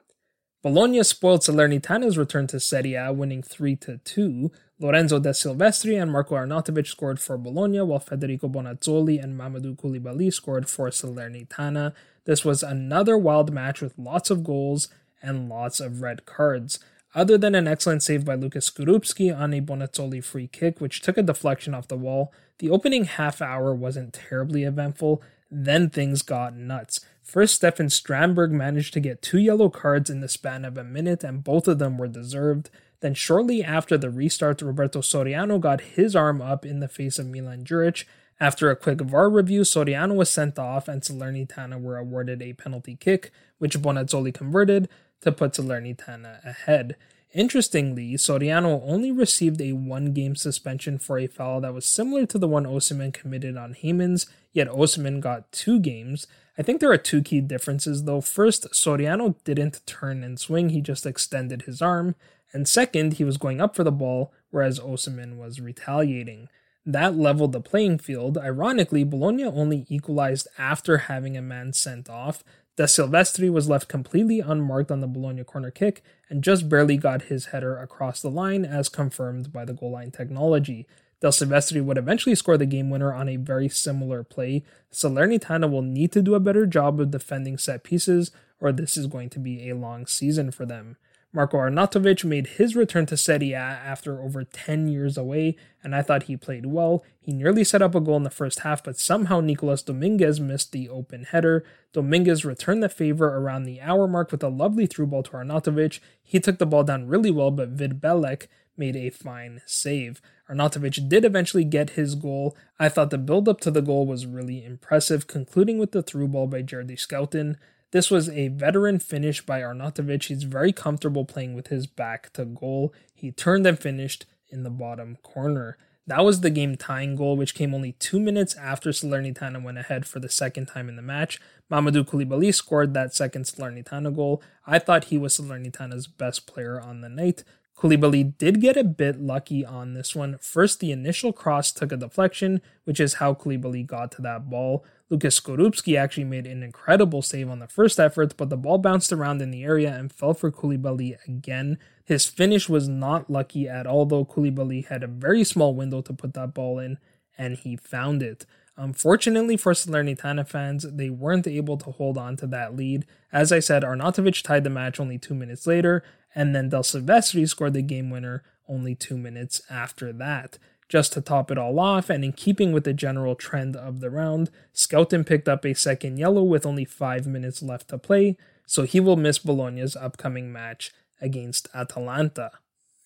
Bologna 0.61 1.03
spoiled 1.03 1.41
Salernitana's 1.41 2.17
return 2.17 2.47
to 2.47 2.59
Serie 2.59 2.95
A, 2.95 3.13
winning 3.13 3.41
3 3.41 3.77
2. 3.77 4.51
Lorenzo 4.79 5.17
De 5.19 5.29
Silvestri 5.29 5.99
and 5.99 6.11
Marko 6.11 6.35
Arnautovic 6.35 6.85
scored 6.85 7.19
for 7.19 7.37
Bologna, 7.37 7.81
while 7.81 7.99
Federico 7.99 8.47
Bonazzoli 8.47 9.21
and 9.21 9.39
Mamadou 9.39 9.75
Koulibaly 9.75 10.31
scored 10.31 10.69
for 10.69 10.89
Salernitana. 10.89 11.93
This 12.25 12.45
was 12.45 12.61
another 12.61 13.17
wild 13.17 13.51
match 13.51 13.81
with 13.81 13.97
lots 13.97 14.29
of 14.29 14.43
goals 14.43 14.87
and 15.21 15.49
lots 15.49 15.79
of 15.79 16.01
red 16.01 16.25
cards. 16.25 16.79
Other 17.15 17.39
than 17.39 17.55
an 17.55 17.67
excellent 17.67 18.03
save 18.03 18.23
by 18.23 18.35
Lucas 18.35 18.69
Skorupski 18.69 19.35
on 19.35 19.51
a 19.51 19.61
Bonazzoli 19.61 20.23
free 20.23 20.47
kick, 20.47 20.79
which 20.79 21.01
took 21.01 21.17
a 21.17 21.23
deflection 21.23 21.73
off 21.73 21.87
the 21.87 21.97
wall, 21.97 22.31
the 22.59 22.69
opening 22.69 23.05
half 23.05 23.41
hour 23.41 23.73
wasn't 23.73 24.13
terribly 24.13 24.63
eventful. 24.63 25.23
Then 25.49 25.89
things 25.89 26.21
got 26.21 26.55
nuts. 26.55 26.99
First, 27.23 27.55
Stefan 27.55 27.87
Strandberg 27.87 28.51
managed 28.51 28.93
to 28.93 28.99
get 28.99 29.21
two 29.21 29.39
yellow 29.39 29.69
cards 29.69 30.09
in 30.09 30.19
the 30.19 30.27
span 30.27 30.63
of 30.63 30.77
a 30.77 30.83
minute, 30.83 31.23
and 31.23 31.43
both 31.43 31.67
of 31.67 31.79
them 31.79 31.97
were 31.97 32.07
deserved. 32.07 32.69
Then, 33.01 33.13
shortly 33.13 33.63
after 33.63 33.97
the 33.97 34.09
restart, 34.09 34.61
Roberto 34.61 35.01
Soriano 35.01 35.59
got 35.59 35.81
his 35.81 36.15
arm 36.15 36.41
up 36.41 36.65
in 36.65 36.79
the 36.79 36.87
face 36.87 37.19
of 37.19 37.27
Milan 37.27 37.63
Djuric. 37.63 38.05
After 38.39 38.69
a 38.69 38.75
quick 38.75 39.01
VAR 39.01 39.29
review, 39.29 39.61
Soriano 39.61 40.15
was 40.15 40.29
sent 40.29 40.59
off, 40.59 40.87
and 40.87 41.01
Salernitana 41.01 41.81
were 41.81 41.97
awarded 41.97 42.41
a 42.41 42.53
penalty 42.53 42.95
kick, 42.95 43.31
which 43.57 43.79
Bonazzoli 43.79 44.33
converted 44.33 44.89
to 45.21 45.31
put 45.31 45.53
Salernitana 45.53 46.43
ahead. 46.45 46.95
Interestingly, 47.33 48.13
Soriano 48.13 48.81
only 48.83 49.11
received 49.11 49.61
a 49.61 49.73
one 49.73 50.13
game 50.13 50.35
suspension 50.35 50.97
for 50.97 51.19
a 51.19 51.27
foul 51.27 51.61
that 51.61 51.73
was 51.73 51.85
similar 51.85 52.25
to 52.25 52.37
the 52.37 52.47
one 52.47 52.65
Osimhen 52.65 53.13
committed 53.13 53.57
on 53.57 53.75
Heymans, 53.75 54.27
yet 54.53 54.69
Osimhen 54.69 55.19
got 55.19 55.51
two 55.51 55.79
games. 55.79 56.25
I 56.57 56.63
think 56.63 56.79
there 56.79 56.91
are 56.91 56.97
two 56.97 57.21
key 57.21 57.41
differences 57.41 58.05
though. 58.05 58.21
First, 58.21 58.71
Soriano 58.71 59.35
didn't 59.43 59.85
turn 59.85 60.23
and 60.23 60.39
swing, 60.39 60.69
he 60.69 60.81
just 60.81 61.05
extended 61.05 61.63
his 61.63 61.81
arm. 61.81 62.15
And 62.53 62.67
second, 62.67 63.13
he 63.13 63.23
was 63.23 63.37
going 63.37 63.59
up 63.61 63.75
for 63.75 63.83
the 63.83 63.91
ball, 63.91 64.31
whereas 64.51 64.79
Osimhen 64.79 65.37
was 65.37 65.59
retaliating. 65.59 66.49
That 66.85 67.17
leveled 67.17 67.51
the 67.51 67.59
playing 67.59 67.99
field. 67.99 68.37
Ironically, 68.37 69.03
Bologna 69.03 69.43
only 69.43 69.85
equalized 69.89 70.47
after 70.57 70.99
having 70.99 71.35
a 71.35 71.41
man 71.41 71.73
sent 71.73 72.09
off. 72.09 72.43
De 72.77 72.83
Silvestri 72.83 73.51
was 73.51 73.67
left 73.67 73.89
completely 73.89 74.39
unmarked 74.39 74.91
on 74.91 75.01
the 75.01 75.07
Bologna 75.07 75.43
corner 75.43 75.71
kick 75.71 76.01
and 76.29 76.43
just 76.43 76.69
barely 76.69 76.95
got 76.95 77.23
his 77.23 77.47
header 77.47 77.77
across 77.77 78.21
the 78.21 78.29
line, 78.29 78.63
as 78.63 78.87
confirmed 78.87 79.51
by 79.51 79.65
the 79.65 79.73
goal 79.73 79.91
line 79.91 80.11
technology. 80.11 80.87
Del 81.19 81.31
Silvestri 81.31 81.83
would 81.83 81.97
eventually 81.97 82.35
score 82.35 82.57
the 82.57 82.65
game 82.67 82.89
winner 82.89 83.11
on 83.11 83.27
a 83.27 83.37
very 83.37 83.67
similar 83.67 84.23
play. 84.23 84.63
Salernitana 84.93 85.69
will 85.69 85.81
need 85.81 86.11
to 86.11 86.21
do 86.21 86.35
a 86.35 86.39
better 86.39 86.65
job 86.65 87.01
of 87.01 87.11
defending 87.11 87.57
set 87.57 87.83
pieces, 87.83 88.31
or 88.61 88.71
this 88.71 88.95
is 88.95 89.07
going 89.07 89.29
to 89.31 89.39
be 89.39 89.67
a 89.67 89.75
long 89.75 90.05
season 90.05 90.51
for 90.51 90.65
them. 90.65 90.95
Marko 91.33 91.57
Arnautovic 91.57 92.23
made 92.23 92.47
his 92.47 92.75
return 92.75 93.05
to 93.05 93.17
Serie 93.17 93.51
A 93.51 93.57
after 93.57 94.21
over 94.21 94.43
10 94.45 94.87
years 94.87 95.17
away, 95.17 95.57
and 95.83 95.93
I 95.93 96.01
thought 96.01 96.23
he 96.23 96.37
played 96.37 96.65
well. 96.65 97.03
He 97.19 97.33
nearly 97.33 97.65
set 97.65 97.81
up 97.81 97.93
a 97.93 97.99
goal 97.99 98.15
in 98.15 98.23
the 98.23 98.29
first 98.29 98.61
half, 98.61 98.83
but 98.83 98.97
somehow 98.97 99.41
Nicolas 99.41 99.83
Dominguez 99.83 100.39
missed 100.39 100.71
the 100.71 100.87
open 100.87 101.25
header. 101.25 101.65
Dominguez 101.91 102.45
returned 102.45 102.81
the 102.81 102.89
favor 102.89 103.27
around 103.27 103.63
the 103.63 103.81
hour 103.81 104.07
mark 104.07 104.31
with 104.31 104.41
a 104.41 104.49
lovely 104.49 104.85
through 104.85 105.07
ball 105.07 105.23
to 105.23 105.31
Arnautovic. 105.31 105.99
He 106.23 106.39
took 106.39 106.59
the 106.59 106.65
ball 106.65 106.83
down 106.83 107.07
really 107.07 107.31
well, 107.31 107.51
but 107.51 107.69
Vid 107.69 107.99
Belec 107.99 108.47
made 108.77 108.95
a 108.95 109.09
fine 109.09 109.61
save. 109.65 110.21
Arnautovic 110.49 111.09
did 111.09 111.25
eventually 111.25 111.65
get 111.65 111.91
his 111.91 112.15
goal. 112.15 112.55
I 112.79 112.87
thought 112.87 113.09
the 113.09 113.17
build 113.17 113.49
up 113.49 113.59
to 113.61 113.71
the 113.71 113.81
goal 113.81 114.07
was 114.07 114.25
really 114.25 114.63
impressive, 114.63 115.27
concluding 115.27 115.77
with 115.77 115.91
the 115.91 116.01
through 116.01 116.29
ball 116.29 116.47
by 116.47 116.61
Jerdy 116.61 116.95
Schouten. 116.95 117.57
This 117.91 118.11
was 118.11 118.29
a 118.29 118.49
veteran 118.49 118.99
finish 118.99 119.45
by 119.45 119.61
Arnautovic. 119.61 120.25
He's 120.25 120.43
very 120.43 120.73
comfortable 120.73 121.23
playing 121.23 121.53
with 121.53 121.67
his 121.67 121.87
back 121.87 122.33
to 122.33 122.43
goal. 122.45 122.93
He 123.13 123.31
turned 123.31 123.65
and 123.65 123.79
finished 123.79 124.25
in 124.49 124.63
the 124.63 124.69
bottom 124.69 125.17
corner. 125.23 125.77
That 126.05 126.23
was 126.23 126.39
the 126.39 126.49
game 126.49 126.77
tying 126.77 127.15
goal, 127.15 127.35
which 127.35 127.53
came 127.53 127.73
only 127.73 127.91
two 127.93 128.19
minutes 128.19 128.55
after 128.55 128.91
Salernitana 128.91 129.61
went 129.61 129.77
ahead 129.77 130.05
for 130.05 130.19
the 130.19 130.29
second 130.29 130.67
time 130.67 130.87
in 130.87 130.95
the 130.95 131.01
match. 131.01 131.39
Mamadou 131.69 132.05
Koulibaly 132.05 132.53
scored 132.53 132.93
that 132.93 133.13
second 133.13 133.43
Salernitana 133.43 134.15
goal. 134.15 134.41
I 134.65 134.79
thought 134.79 135.05
he 135.05 135.17
was 135.17 135.37
Salernitana's 135.37 136.07
best 136.07 136.47
player 136.47 136.79
on 136.79 137.01
the 137.01 137.09
night. 137.09 137.43
Koulibaly 137.77 138.35
did 138.37 138.59
get 138.59 138.75
a 138.75 138.83
bit 138.83 139.21
lucky 139.21 139.63
on 139.63 139.93
this 139.93 140.15
one. 140.15 140.37
First, 140.41 140.79
the 140.79 140.91
initial 140.91 141.31
cross 141.31 141.71
took 141.71 141.91
a 141.91 141.97
deflection, 141.97 142.59
which 142.85 142.99
is 142.99 143.15
how 143.15 143.35
Koulibaly 143.35 143.85
got 143.85 144.11
to 144.13 144.21
that 144.23 144.49
ball. 144.49 144.83
Lucas 145.09 145.39
Skorupski 145.39 145.97
actually 145.97 146.23
made 146.23 146.47
an 146.47 146.63
incredible 146.63 147.21
save 147.21 147.49
on 147.49 147.59
the 147.59 147.67
first 147.67 147.99
effort, 147.99 148.35
but 148.35 148.49
the 148.49 148.57
ball 148.57 148.79
bounced 148.79 149.13
around 149.13 149.41
in 149.41 149.51
the 149.51 149.63
area 149.63 149.93
and 149.95 150.11
fell 150.11 150.33
for 150.33 150.51
Koulibaly 150.51 151.17
again. 151.27 151.77
His 152.03 152.25
finish 152.25 152.67
was 152.67 152.89
not 152.89 153.29
lucky 153.29 153.69
at 153.69 153.85
all, 153.85 154.05
though 154.05 154.25
Koulibaly 154.25 154.87
had 154.87 155.03
a 155.03 155.07
very 155.07 155.43
small 155.43 155.75
window 155.75 156.01
to 156.01 156.13
put 156.13 156.33
that 156.33 156.55
ball 156.55 156.79
in, 156.79 156.97
and 157.37 157.57
he 157.57 157.77
found 157.77 158.23
it. 158.23 158.45
Unfortunately 158.75 159.57
for 159.57 159.73
Salernitana 159.73 160.47
fans, 160.47 160.85
they 160.91 161.09
weren't 161.09 161.47
able 161.47 161.77
to 161.77 161.91
hold 161.91 162.17
on 162.17 162.35
to 162.37 162.47
that 162.47 162.75
lead. 162.75 163.05
As 163.31 163.51
I 163.51 163.59
said, 163.59 163.83
Arnautovic 163.83 164.43
tied 164.43 164.63
the 164.63 164.69
match 164.69 164.99
only 164.99 165.17
two 165.17 165.33
minutes 165.33 165.65
later, 165.65 166.03
and 166.35 166.55
then 166.55 166.69
Del 166.69 166.83
Silvestri 166.83 167.47
scored 167.47 167.73
the 167.73 167.81
game 167.81 168.09
winner 168.09 168.43
only 168.67 168.95
two 168.95 169.17
minutes 169.17 169.61
after 169.69 170.11
that. 170.13 170.57
Just 170.89 171.13
to 171.13 171.21
top 171.21 171.51
it 171.51 171.57
all 171.57 171.79
off, 171.79 172.09
and 172.09 172.23
in 172.23 172.31
keeping 172.31 172.71
with 172.71 172.85
the 172.85 172.93
general 172.93 173.35
trend 173.35 173.75
of 173.75 173.99
the 173.99 174.09
round, 174.09 174.49
Schouten 174.73 175.25
picked 175.25 175.49
up 175.49 175.65
a 175.65 175.73
second 175.73 176.17
yellow 176.17 176.43
with 176.43 176.65
only 176.65 176.85
five 176.85 177.27
minutes 177.27 177.61
left 177.61 177.89
to 177.89 177.97
play, 177.97 178.37
so 178.65 178.83
he 178.83 178.99
will 178.99 179.17
miss 179.17 179.39
Bologna's 179.39 179.97
upcoming 179.97 180.51
match 180.51 180.91
against 181.19 181.67
Atalanta. 181.73 182.51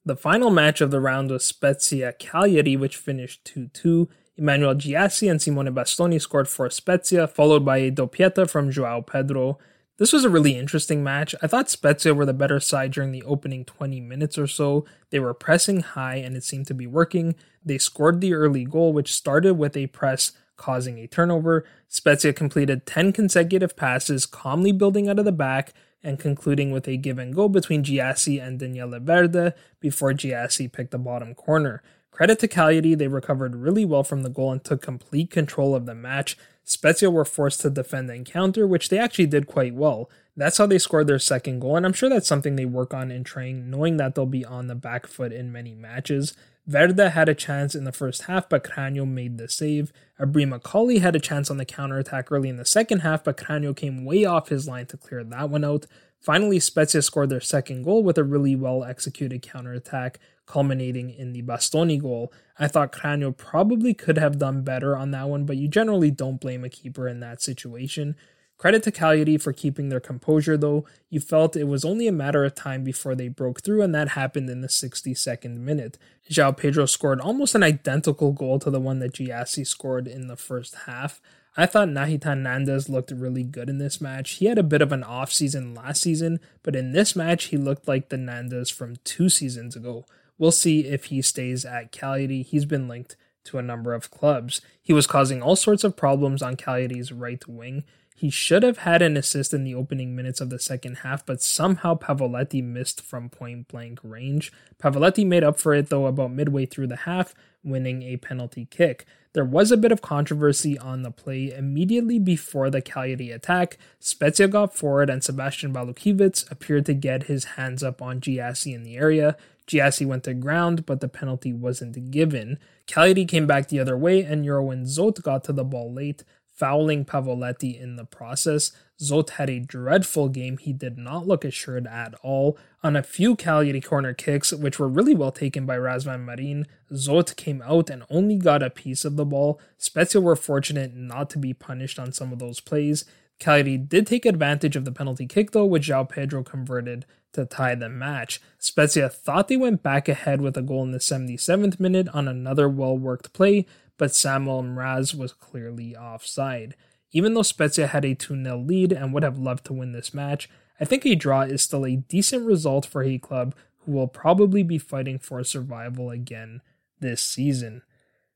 The 0.05 0.15
final 0.15 0.49
match 0.51 0.81
of 0.81 0.91
the 0.91 0.99
round 0.99 1.31
was 1.31 1.43
Spezia 1.43 2.13
Cagliari, 2.13 2.75
which 2.75 2.97
finished 2.97 3.45
2 3.45 3.67
2. 3.67 4.09
Emmanuel 4.37 4.75
Gyasi 4.75 5.29
and 5.29 5.41
Simone 5.41 5.73
Bastoni 5.73 6.19
scored 6.19 6.47
for 6.47 6.69
Spezia, 6.69 7.27
followed 7.27 7.63
by 7.63 7.77
a 7.77 7.91
doppietta 7.91 8.49
from 8.49 8.71
Joao 8.71 9.01
Pedro. 9.01 9.59
This 10.01 10.13
was 10.13 10.23
a 10.23 10.31
really 10.31 10.57
interesting 10.57 11.03
match. 11.03 11.35
I 11.43 11.47
thought 11.47 11.69
Spezia 11.69 12.15
were 12.15 12.25
the 12.25 12.33
better 12.33 12.59
side 12.59 12.89
during 12.89 13.11
the 13.11 13.21
opening 13.21 13.63
20 13.63 14.01
minutes 14.01 14.35
or 14.35 14.47
so. 14.47 14.83
They 15.11 15.19
were 15.19 15.35
pressing 15.35 15.81
high 15.81 16.15
and 16.15 16.35
it 16.35 16.43
seemed 16.43 16.65
to 16.69 16.73
be 16.73 16.87
working. 16.87 17.35
They 17.63 17.77
scored 17.77 18.19
the 18.19 18.33
early 18.33 18.65
goal, 18.65 18.93
which 18.93 19.13
started 19.13 19.59
with 19.59 19.77
a 19.77 19.85
press 19.85 20.31
causing 20.57 20.97
a 20.97 21.05
turnover. 21.05 21.65
Spezia 21.87 22.33
completed 22.33 22.87
10 22.87 23.13
consecutive 23.13 23.75
passes, 23.75 24.25
calmly 24.25 24.71
building 24.71 25.07
out 25.07 25.19
of 25.19 25.25
the 25.25 25.31
back 25.31 25.71
and 26.03 26.17
concluding 26.17 26.71
with 26.71 26.87
a 26.87 26.97
give 26.97 27.19
and 27.19 27.35
go 27.35 27.47
between 27.47 27.83
Gyasi 27.83 28.41
and 28.41 28.57
Daniele 28.57 28.99
Verde 28.99 29.53
before 29.79 30.13
Gyasi 30.13 30.71
picked 30.71 30.89
the 30.89 30.97
bottom 30.97 31.35
corner. 31.35 31.83
Credit 32.11 32.37
to 32.39 32.47
Cagliari, 32.47 32.93
they 32.93 33.07
recovered 33.07 33.55
really 33.55 33.85
well 33.85 34.03
from 34.03 34.21
the 34.21 34.29
goal 34.29 34.51
and 34.51 34.63
took 34.63 34.81
complete 34.81 35.31
control 35.31 35.73
of 35.73 35.85
the 35.85 35.95
match. 35.95 36.37
Spezia 36.63 37.09
were 37.09 37.25
forced 37.25 37.61
to 37.61 37.69
defend 37.69 38.09
and 38.09 38.25
counter, 38.25 38.67
which 38.67 38.89
they 38.89 38.99
actually 38.99 39.25
did 39.25 39.47
quite 39.47 39.73
well. 39.73 40.09
That's 40.37 40.57
how 40.57 40.65
they 40.65 40.77
scored 40.77 41.07
their 41.07 41.19
second 41.19 41.59
goal, 41.59 41.75
and 41.75 41.85
I'm 41.85 41.93
sure 41.93 42.09
that's 42.09 42.27
something 42.27 42.55
they 42.55 42.65
work 42.65 42.93
on 42.93 43.11
in 43.11 43.23
training, 43.23 43.69
knowing 43.69 43.97
that 43.97 44.15
they'll 44.15 44.25
be 44.25 44.45
on 44.45 44.67
the 44.67 44.75
back 44.75 45.07
foot 45.07 45.33
in 45.33 45.51
many 45.51 45.73
matches. 45.73 46.33
Verde 46.67 47.09
had 47.09 47.27
a 47.27 47.33
chance 47.33 47.73
in 47.73 47.85
the 47.85 47.91
first 47.91 48.23
half, 48.23 48.47
but 48.47 48.63
Cragno 48.63 49.07
made 49.07 49.37
the 49.37 49.49
save. 49.49 49.91
Ebrima 50.19 50.61
Colley 50.61 50.99
had 50.99 51.15
a 51.15 51.19
chance 51.19 51.49
on 51.49 51.57
the 51.57 51.65
counterattack 51.65 52.31
early 52.31 52.49
in 52.49 52.57
the 52.57 52.65
second 52.65 52.99
half, 52.99 53.23
but 53.23 53.37
Cragno 53.37 53.75
came 53.75 54.05
way 54.05 54.23
off 54.25 54.49
his 54.49 54.67
line 54.67 54.85
to 54.87 54.97
clear 54.97 55.23
that 55.23 55.49
one 55.49 55.63
out. 55.63 55.87
Finally, 56.21 56.59
Spezia 56.59 57.01
scored 57.01 57.29
their 57.29 57.41
second 57.41 57.81
goal 57.81 58.03
with 58.03 58.17
a 58.17 58.23
really 58.23 58.55
well 58.55 58.83
executed 58.83 59.41
counterattack, 59.41 60.19
culminating 60.45 61.09
in 61.09 61.33
the 61.33 61.41
Bastoni 61.41 61.99
goal. 61.99 62.31
I 62.59 62.67
thought 62.67 62.91
Cragno 62.91 63.35
probably 63.35 63.95
could 63.95 64.19
have 64.19 64.37
done 64.37 64.61
better 64.61 64.95
on 64.95 65.09
that 65.11 65.27
one, 65.27 65.45
but 65.45 65.57
you 65.57 65.67
generally 65.67 66.11
don't 66.11 66.39
blame 66.39 66.63
a 66.63 66.69
keeper 66.69 67.07
in 67.07 67.21
that 67.21 67.41
situation. 67.41 68.15
Credit 68.61 68.83
to 68.83 68.91
Cagliari 68.91 69.37
for 69.37 69.53
keeping 69.53 69.89
their 69.89 69.99
composure, 69.99 70.55
though. 70.55 70.85
You 71.09 71.19
felt 71.19 71.55
it 71.55 71.63
was 71.63 71.83
only 71.83 72.07
a 72.07 72.11
matter 72.11 72.45
of 72.45 72.53
time 72.53 72.83
before 72.83 73.15
they 73.15 73.27
broke 73.27 73.63
through, 73.63 73.81
and 73.81 73.95
that 73.95 74.09
happened 74.09 74.51
in 74.51 74.61
the 74.61 74.67
62nd 74.67 75.57
minute. 75.57 75.97
Joao 76.29 76.51
Pedro 76.51 76.85
scored 76.85 77.19
almost 77.19 77.55
an 77.55 77.63
identical 77.63 78.31
goal 78.31 78.59
to 78.59 78.69
the 78.69 78.79
one 78.79 78.99
that 78.99 79.13
Gyasi 79.13 79.65
scored 79.65 80.07
in 80.07 80.27
the 80.27 80.35
first 80.35 80.75
half. 80.85 81.19
I 81.57 81.65
thought 81.65 81.89
Nahitan 81.89 82.43
Nandez 82.43 82.87
looked 82.87 83.11
really 83.11 83.43
good 83.43 83.69
in 83.69 83.77
this 83.77 83.99
match. 83.99 84.31
He 84.33 84.45
had 84.45 84.57
a 84.57 84.63
bit 84.63 84.81
of 84.81 84.93
an 84.93 85.03
off 85.03 85.33
season 85.33 85.73
last 85.73 86.01
season, 86.01 86.39
but 86.63 86.77
in 86.77 86.93
this 86.93 87.13
match, 87.13 87.45
he 87.45 87.57
looked 87.57 87.89
like 87.89 88.07
the 88.07 88.15
Nandez 88.15 88.71
from 88.71 88.95
two 89.03 89.27
seasons 89.27 89.75
ago. 89.75 90.05
We'll 90.37 90.51
see 90.51 90.85
if 90.85 91.05
he 91.05 91.21
stays 91.21 91.65
at 91.65 91.91
Cagliari. 91.91 92.43
He's 92.43 92.65
been 92.65 92.87
linked 92.87 93.17
to 93.43 93.57
a 93.57 93.63
number 93.63 93.93
of 93.93 94.11
clubs. 94.11 94.61
He 94.81 94.93
was 94.93 95.07
causing 95.07 95.41
all 95.41 95.57
sorts 95.57 95.83
of 95.83 95.97
problems 95.97 96.41
on 96.41 96.55
Cagliari's 96.55 97.11
right 97.11 97.45
wing. 97.45 97.83
He 98.21 98.29
should 98.29 98.61
have 98.61 98.77
had 98.77 99.01
an 99.01 99.17
assist 99.17 99.51
in 99.51 99.63
the 99.63 99.73
opening 99.73 100.15
minutes 100.15 100.39
of 100.39 100.51
the 100.51 100.59
second 100.59 100.97
half, 100.97 101.25
but 101.25 101.41
somehow 101.41 101.97
Pavoletti 101.97 102.63
missed 102.63 103.01
from 103.01 103.29
point 103.29 103.67
blank 103.67 103.99
range. 104.03 104.53
Pavoletti 104.77 105.25
made 105.25 105.43
up 105.43 105.59
for 105.59 105.73
it 105.73 105.89
though 105.89 106.05
about 106.05 106.31
midway 106.31 106.67
through 106.67 106.85
the 106.85 106.97
half, 106.97 107.33
winning 107.63 108.03
a 108.03 108.17
penalty 108.17 108.67
kick. 108.69 109.07
There 109.33 109.43
was 109.43 109.71
a 109.71 109.77
bit 109.77 109.91
of 109.91 110.03
controversy 110.03 110.77
on 110.77 111.01
the 111.01 111.09
play 111.09 111.51
immediately 111.51 112.19
before 112.19 112.69
the 112.69 112.79
Cagliari 112.79 113.31
attack. 113.31 113.79
Spezia 113.99 114.47
got 114.47 114.75
forward 114.75 115.09
and 115.09 115.23
Sebastian 115.23 115.73
Walukiewicz 115.73 116.51
appeared 116.51 116.85
to 116.85 116.93
get 116.93 117.23
his 117.23 117.45
hands 117.55 117.81
up 117.81 118.03
on 118.03 118.21
Gyasi 118.21 118.75
in 118.75 118.83
the 118.83 118.97
area. 118.97 119.35
Gyasi 119.65 120.05
went 120.05 120.25
to 120.25 120.35
ground, 120.35 120.85
but 120.85 121.01
the 121.01 121.07
penalty 121.07 121.53
wasn't 121.53 122.11
given. 122.11 122.59
Cagliari 122.85 123.25
came 123.25 123.47
back 123.47 123.69
the 123.69 123.79
other 123.79 123.97
way, 123.97 124.21
and 124.21 124.45
Jeroen 124.45 124.85
Zoet 124.85 125.23
got 125.23 125.43
to 125.45 125.53
the 125.53 125.63
ball 125.63 125.91
late, 125.91 126.23
fouling 126.53 127.05
Pavoletti 127.05 127.79
in 127.79 127.95
the 127.95 128.05
process. 128.05 128.71
Zoet 129.01 129.31
had 129.31 129.49
a 129.49 129.59
dreadful 129.59 130.29
game. 130.29 130.57
He 130.57 130.73
did 130.73 130.97
not 130.97 131.27
look 131.27 131.43
assured 131.43 131.87
at 131.87 132.13
all. 132.21 132.57
On 132.83 132.95
a 132.95 133.03
few 133.03 133.35
Cagliari 133.35 133.81
corner 133.81 134.13
kicks, 134.13 134.53
which 134.53 134.77
were 134.77 134.87
really 134.87 135.15
well 135.15 135.31
taken 135.31 135.65
by 135.65 135.77
Razvan 135.77 136.23
Marin, 136.23 136.67
Zoet 136.93 137.35
came 137.35 137.61
out 137.63 137.89
and 137.89 138.03
only 138.09 138.35
got 138.35 138.61
a 138.61 138.69
piece 138.69 139.03
of 139.03 139.15
the 139.15 139.25
ball. 139.25 139.59
Spezia 139.77 140.21
were 140.21 140.35
fortunate 140.35 140.95
not 140.95 141.29
to 141.31 141.39
be 141.39 141.53
punished 141.53 141.97
on 141.97 142.11
some 142.11 142.31
of 142.31 142.39
those 142.39 142.59
plays. 142.59 143.05
Cagliari 143.39 143.77
did 143.77 144.05
take 144.05 144.25
advantage 144.25 144.75
of 144.75 144.85
the 144.85 144.91
penalty 144.91 145.25
kick 145.25 145.51
though, 145.51 145.65
which 145.65 145.89
João 145.89 146.07
Pedro 146.07 146.43
converted 146.43 147.05
to 147.33 147.45
tie 147.45 147.75
the 147.75 147.89
match. 147.89 148.39
Spezia 148.59 149.09
thought 149.09 149.47
they 149.47 149.57
went 149.57 149.81
back 149.81 150.07
ahead 150.07 150.41
with 150.41 150.55
a 150.57 150.61
goal 150.61 150.83
in 150.83 150.91
the 150.91 150.99
77th 150.99 151.79
minute 151.79 152.07
on 152.09 152.27
another 152.27 152.69
well 152.69 152.97
worked 152.97 153.33
play, 153.33 153.65
but 154.01 154.15
Samuel 154.15 154.63
Mraz 154.63 155.13
was 155.13 155.31
clearly 155.31 155.95
offside. 155.95 156.73
Even 157.11 157.35
though 157.35 157.43
Spezia 157.43 157.85
had 157.85 158.03
a 158.03 158.15
2 158.15 158.43
0 158.43 158.57
lead 158.57 158.91
and 158.91 159.13
would 159.13 159.21
have 159.21 159.37
loved 159.37 159.63
to 159.65 159.73
win 159.73 159.91
this 159.91 160.11
match, 160.11 160.49
I 160.79 160.85
think 160.85 161.05
a 161.05 161.13
draw 161.13 161.41
is 161.41 161.61
still 161.61 161.85
a 161.85 161.97
decent 161.97 162.43
result 162.47 162.83
for 162.83 163.03
a 163.03 163.19
club 163.19 163.53
who 163.81 163.91
will 163.91 164.07
probably 164.07 164.63
be 164.63 164.79
fighting 164.79 165.19
for 165.19 165.43
survival 165.43 166.09
again 166.09 166.61
this 166.99 167.21
season. 167.21 167.83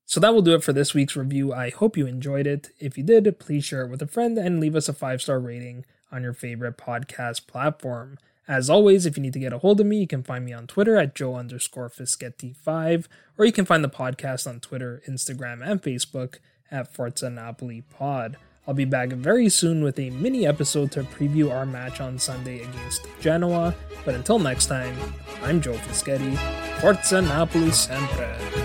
So 0.05 0.19
that 0.19 0.35
will 0.35 0.43
do 0.43 0.53
it 0.53 0.63
for 0.63 0.71
this 0.71 0.93
week's 0.93 1.15
review. 1.15 1.51
I 1.51 1.71
hope 1.71 1.97
you 1.97 2.05
enjoyed 2.05 2.45
it. 2.45 2.69
If 2.77 2.95
you 2.95 3.03
did, 3.03 3.39
please 3.39 3.65
share 3.65 3.81
it 3.81 3.89
with 3.89 4.03
a 4.03 4.07
friend 4.07 4.37
and 4.37 4.59
leave 4.59 4.75
us 4.75 4.87
a 4.87 4.93
five 4.93 5.19
star 5.19 5.39
rating 5.39 5.83
on 6.11 6.21
your 6.21 6.33
favorite 6.33 6.77
podcast 6.77 7.47
platform. 7.47 8.19
As 8.47 8.69
always, 8.69 9.05
if 9.05 9.17
you 9.17 9.23
need 9.23 9.33
to 9.33 9.39
get 9.39 9.53
a 9.53 9.57
hold 9.57 9.79
of 9.79 9.87
me, 9.87 9.97
you 9.97 10.07
can 10.07 10.21
find 10.21 10.45
me 10.45 10.53
on 10.53 10.67
Twitter 10.67 10.97
at 10.97 11.15
Joe 11.15 11.35
underscore 11.35 11.89
Fischetti5, 11.89 13.07
or 13.37 13.45
you 13.45 13.51
can 13.51 13.65
find 13.65 13.83
the 13.83 13.89
podcast 13.89 14.47
on 14.47 14.59
Twitter, 14.59 15.01
Instagram, 15.09 15.67
and 15.67 15.81
Facebook 15.81 16.35
at 16.69 16.93
Forza 16.93 17.55
Pod. 17.89 18.37
I'll 18.67 18.73
be 18.73 18.85
back 18.85 19.09
very 19.09 19.49
soon 19.49 19.83
with 19.83 19.99
a 19.99 20.09
mini 20.11 20.45
episode 20.45 20.91
to 20.93 21.03
preview 21.03 21.51
our 21.51 21.65
match 21.65 22.01
on 22.01 22.17
Sunday 22.17 22.61
against 22.61 23.07
Genoa. 23.19 23.75
But 24.03 24.15
until 24.15 24.39
next 24.39 24.67
time, 24.67 24.95
I'm 25.43 25.61
Joe 25.61 25.73
Fischetti. 25.73 26.37
Forza 26.81 27.21
Napoli 27.21 27.71
sempre! 27.71 28.64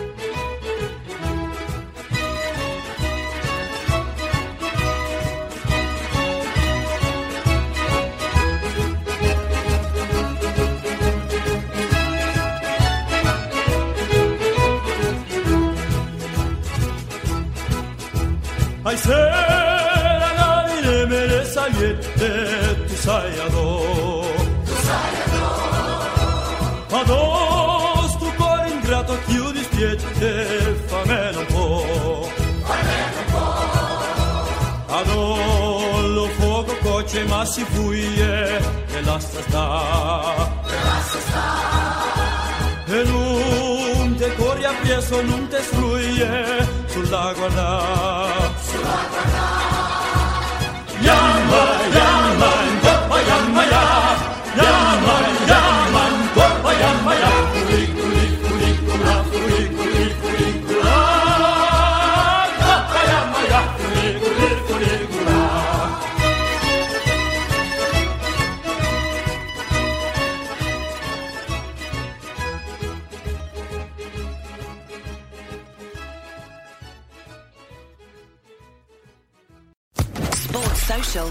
Ay 18.90 18.96
sen 18.96 20.20
anavine 20.30 20.98
mele 21.10 21.42
sayette 21.54 22.32
tu 22.88 22.96
sayado 23.06 23.66
Tu 24.66 24.74
sayado 24.86 25.44
Ados 27.00 28.12
tu 28.20 28.28
cor 28.38 28.60
ingrato 28.72 29.14
chiudi 29.26 29.62
spiette 29.62 30.32
famelo 30.88 31.40
un 31.40 31.46
po' 31.54 32.28
Famelo 32.68 33.20
un 33.22 33.28
po' 33.32 33.60
Adon 34.98 36.14
lo 36.16 36.26
fuoco 36.36 36.74
coce 36.82 37.22
ma 37.30 37.44
si 37.44 37.62
fuie 37.72 38.58
e 38.96 39.02
lascia 39.04 39.40
sta. 39.46 39.68
E 40.66 40.76
lascia 40.88 41.20
sta. 41.28 41.46
E 42.86 43.04
lui 43.04 44.14
te 44.20 44.34
corri 44.34 44.64
a 44.64 44.72
piezo 44.82 45.22
non 45.22 45.48
te 45.48 45.62
sfruie 45.62 46.68
sulla 46.88 47.32
guardare 47.36 48.39
guarda 48.78 49.20
Yamma, 49.32 49.69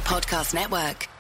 Podcast 0.10 0.56
Network. 0.56 1.19